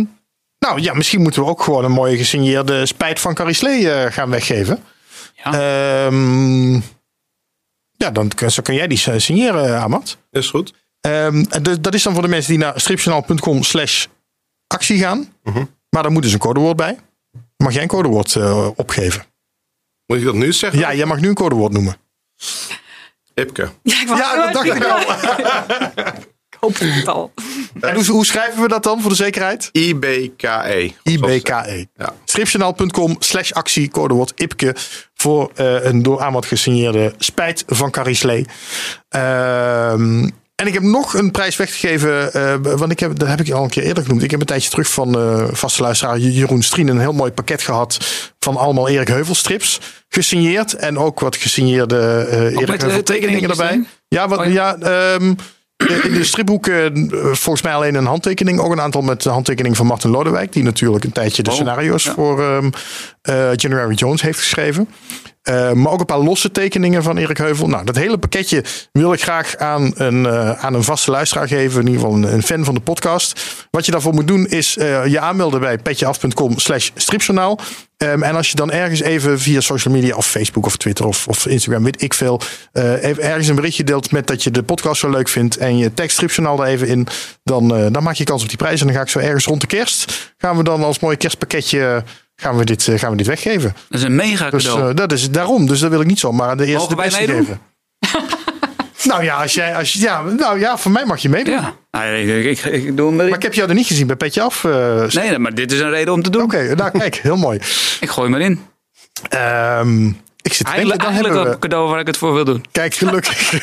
[0.58, 4.12] nou ja, misschien moeten we ook gewoon een mooie gesigneerde spijt van Carrie Slee eh,
[4.12, 4.84] gaan weggeven.
[5.44, 5.52] Ja.
[5.52, 6.74] Ehm,
[7.96, 10.16] ja, dan kun, zo kun jij die signeren, Amat.
[10.30, 10.72] Is goed.
[11.04, 14.06] Ehm, en de- dat is dan voor de mensen die naar stripjournaal.com slash
[14.66, 15.32] actie gaan.
[15.90, 16.98] Maar daar moet dus een codewoord bij.
[17.56, 19.24] Mag jij een codewoord eh, opgeven?
[20.06, 20.78] Moet ik dat nu zeggen?
[20.80, 21.96] Ja, jij mag nu een codewoord noemen.
[23.34, 23.70] Ipke.
[23.82, 24.98] Ja, ik wou- Ja, dat dacht ik al.
[26.54, 27.32] Ik hoop het al.
[27.80, 29.68] En hoe, hoe schrijven we dat dan voor de zekerheid?
[29.72, 30.92] IBKE.
[31.02, 31.88] IBKE.
[31.94, 32.14] Ja.
[32.24, 34.74] Stripjournaal.com slash actie, codewoord IPKE.
[35.14, 38.46] Voor eh, een door Amat gesigneerde spijt van Carrie Slee.
[39.08, 42.32] Ehm, en ik heb nog een prijs weggegeven.
[42.32, 44.22] eh, want ik heb, dat heb ik al een keer eerder genoemd.
[44.22, 47.62] Ik heb een tijdje terug van eh vaste luisteraar Jeroen Strien een heel mooi pakket
[47.62, 47.98] gehad.
[48.38, 49.80] Van allemaal Erik Heuvel strips.
[50.08, 50.74] Gesigneerd.
[50.74, 53.84] En ook wat gesigneerde eh Erik met, Heuvel tekeningen erbij.
[54.08, 54.76] Ja, wat, Oh ja.
[54.76, 55.34] ehm,
[56.02, 58.60] in de stripboeken volgens mij alleen een handtekening.
[58.60, 60.52] Ook een aantal met de handtekening van Martin Lodewijk.
[60.52, 62.12] Die natuurlijk een tijdje de Oh, scenario's ja.
[62.14, 62.70] voor ehm
[63.22, 64.88] eh, January Jones heeft geschreven.
[65.44, 67.68] Eh, maar ook een paar losse tekeningen van Erik Heuvel.
[67.68, 71.80] Nou, dat hele pakketje wil ik graag aan een, eh, aan een vaste luisteraar geven.
[71.80, 73.42] In ieder geval een, fan van de podcast.
[73.70, 77.58] Wat je daarvoor moet doen is eh, je aanmelden bij petjeaf.com slash stripjournaal.
[77.96, 81.28] Ehm, en als je dan ergens even via social media of Facebook of Twitter of,
[81.28, 82.40] of Instagram, weet ik veel.
[82.72, 85.56] even ergens een berichtje deelt met dat je de podcast zo leuk vindt.
[85.56, 87.06] En je tekst stripjournaal er even in.
[87.42, 88.80] Dan, dan maak je kans op die prijs.
[88.80, 90.32] En dan ga ik zo ergens rond de kerst.
[90.38, 92.04] Gaan we dan als mooi kerstpakketje
[92.44, 93.74] gaan we dit, eh, gaan we dit weggeven.
[93.88, 94.90] Dat is een mega Dus cadeau.
[94.90, 95.66] eh, dat is daarom.
[95.66, 97.60] Dus dat wil ik niet zomaar aan de eerste Mogen wij beste geven.
[99.10, 101.54] nou ja, als jij, als, ja, nou ja, voor mij mag je meedoen.
[101.54, 104.42] ja, nou, ik, ik, ik, doe Maar ik heb jou er niet gezien bij Petje
[104.42, 104.64] Af.
[104.64, 106.46] eh, Oké, Nee, maar dit is een reden om te doen.
[106.76, 107.58] nou kijk, heel mooi.
[108.00, 108.60] Ik gooi hem erin.
[109.28, 110.10] Ehm,
[110.44, 111.58] ik zit te denken, Eigenlijk, dan eigenlijk een we...
[111.58, 112.64] cadeau waar ik het voor wil doen.
[112.72, 113.50] Kijk, gelukkig.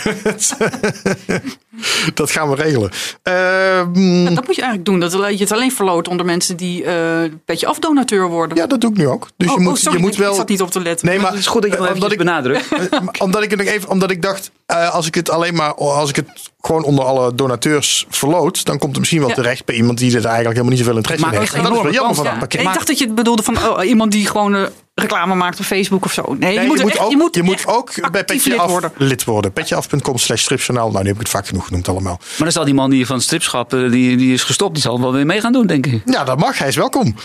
[2.13, 2.89] dat gaan we regelen.
[3.23, 4.99] Ehm, Dat moet je eigenlijk doen.
[4.99, 8.57] Dat je het alleen verloot onder mensen die eh petje af donateur worden.
[8.57, 9.27] ja, dat doe ik nu ook.
[9.37, 10.29] Dus oh, je moet, oh, sorry, je moet ik- wel...
[10.31, 11.07] ik zat niet op te letten.
[11.07, 12.67] Nee, maar Het is goed dat je het omdat ik, benadrukt.
[12.91, 15.73] Eh, omdat ik het nog even, omdat ik dacht, eh, als ik het alleen maar,
[15.75, 19.35] als ik het gewoon onder alle donateurs verloot, dan komt het misschien wel Ja.
[19.35, 21.53] terecht bij iemand die er eigenlijk helemaal niet zoveel interesse Maar in heeft.
[21.55, 22.59] dat is wel een jammer van pakket.
[22.61, 25.65] ik dacht dat je het bedoelde van oh, iemand die gewoon eh, reclame maakt op
[25.65, 26.21] Facebook of zo.
[26.27, 28.69] Nee, Nee, je moet, echt- ook, je moet, je moet ook bij Petje lid Af
[28.71, 28.91] worden.
[28.97, 29.51] lid worden.
[29.53, 30.89] Petjeaf.com slash stripjournaal.
[30.91, 32.17] Nou, nu heb ik het vaak genoeg genoemd allemaal.
[32.19, 35.01] Maar dan zal die man die van stripschap, eh, die, die is gestopt, die zal
[35.01, 36.01] wel weer mee gaan doen, denk ik.
[36.05, 36.57] Ja, dat mag.
[36.57, 37.15] Hij is welkom.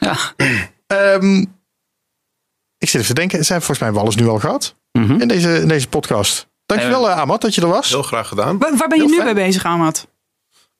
[0.00, 0.16] Ja.
[0.86, 1.38] Ehm,
[2.78, 4.74] ik zit even te denken, zijn volgens mij hebben we alles nu al gehad.
[4.92, 6.48] in, deze, in deze podcast.
[6.68, 7.88] Dankjewel, uh, Amat, dat je er was.
[7.88, 8.58] Heel graag gedaan.
[8.58, 9.34] Waar, waar ben je Heel nu fijn.
[9.34, 10.06] mee bezig, Amat?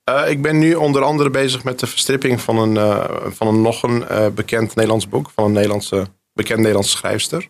[0.09, 3.61] Uh, ik ben nu onder andere bezig met de verstripping van een, uh, van een
[3.61, 5.29] nog een uh, bekend Nederlands boek.
[5.35, 7.47] Van een Nederlandse, bekend Nederlandse schrijfster.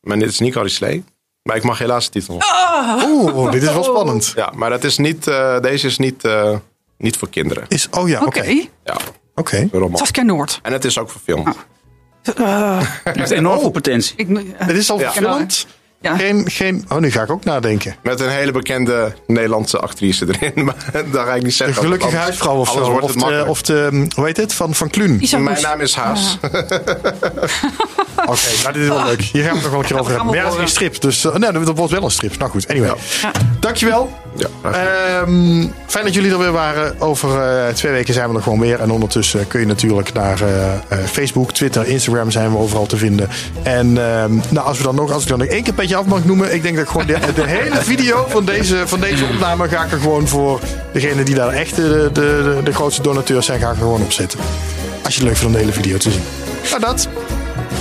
[0.00, 1.04] Maar dit is niet Carrie Slee.
[1.42, 2.44] Maar ik mag helaas de titel nog.
[2.50, 3.02] Ah.
[3.08, 4.32] Oeh, dit is wel spannend.
[4.36, 6.56] Ja, maar dat is niet, uh, deze is niet, uh,
[6.98, 7.64] niet voor kinderen.
[7.68, 8.38] Is, oh ja, oké.
[8.38, 8.70] Okay.
[8.84, 8.96] Ja,
[9.34, 9.68] Oké.
[9.92, 10.58] Saskia Noord.
[10.62, 11.56] En het is ook verfilmd.
[12.38, 14.14] Uh, Het heeft enorm veel potentie.
[14.16, 15.12] ik, uh, Het is al Ja.
[15.12, 15.66] verfilmd.
[16.02, 16.16] Ja.
[16.16, 17.96] Geen, geen, oh, nu ga ik ook nadenken.
[18.02, 20.64] Met een hele bekende Nederlandse actrice erin.
[20.64, 20.74] Maar
[21.12, 21.82] daar ga ik niet De zeggen.
[21.82, 22.78] gelukkige Anders- huisvrouw of zo.
[22.78, 24.54] Of het de, of de, hoe heet het?
[24.54, 25.20] Van, van Kluun.
[25.24, 26.38] Oké, Mijn naam is Haas.
[28.16, 29.20] nou dit is wel leuk.
[29.20, 30.26] Hier gaan we het nog wel een keer over hebben.
[30.26, 31.00] Maar ja, het is een strip.
[31.00, 32.38] Dus uh, nee, dat wordt wel een strip.
[32.38, 32.88] Nou goed, anyway.
[33.22, 33.30] Ja.
[33.60, 34.12] Dankjewel.
[34.36, 34.46] Ja.
[34.62, 37.00] Ehm, fijn dat jullie er weer waren.
[37.00, 38.80] Over eh, twee weken zijn we er gewoon weer.
[38.80, 42.96] En ondertussen kun je natuurlijk naar eh, eh, Facebook, Twitter, Instagram zijn we overal te
[42.96, 43.28] vinden.
[43.62, 46.06] En ehm, nou, als, we dan nog, als ik dan nog één keer een af
[46.06, 46.54] mag noemen.
[46.54, 49.84] Ik denk dat ik gewoon de, de hele video van deze, van deze opname ga
[49.84, 50.60] ik er gewoon voor
[50.92, 54.02] degene die daar echt de, de, de, de grootste donateurs zijn, ga ik er gewoon
[54.02, 54.38] op zetten.
[55.04, 56.22] Als je het leuk vindt om de hele video te zien.
[56.68, 57.08] Nou dat.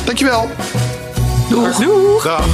[0.06, 0.50] Dankjewel.
[1.50, 2.24] Doeg.
[2.24, 2.46] Dag.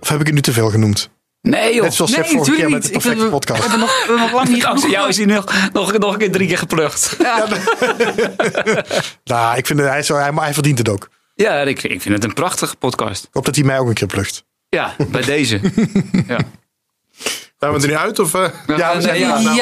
[0.00, 1.10] Of heb ik het nu te veel genoemd?
[1.50, 1.82] Nee joh.
[1.82, 2.96] Net zoals Nee, vorige keer natuurlijk met de niet.
[2.96, 3.62] Ik perfecte vind- podcast.
[3.62, 6.12] We hebben nog, we hebben nog lang niet Dankzij jou is hij nog, nog, nog
[6.12, 7.16] een keer drie keer geplucht.
[9.24, 11.08] Nou, ik vind hij, zo- hij, maar hij verdient het ook.
[11.34, 13.24] Ja, ik, ik vind het een prachtige podcast.
[13.24, 14.44] Ik hoop dat hij mij ook een keer plucht.
[14.68, 15.60] Ja, bij deze.
[16.28, 16.38] Ja.
[17.58, 18.18] Zijn we er nu uit?
[18.18, 18.48] Of, eh?
[18.76, 19.60] Ja, we zijn- ja, Ja, nou,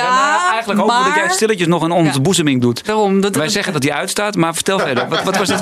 [0.51, 2.85] eigenlijk hopen we dat jij maar- stilletjes nog een ontboezeming doet.
[2.85, 3.21] Daarom.
[3.21, 5.09] Dat, Wij zeggen dat hij uitstaat, maar vertel verder.
[5.09, 5.61] Wat, wat was het?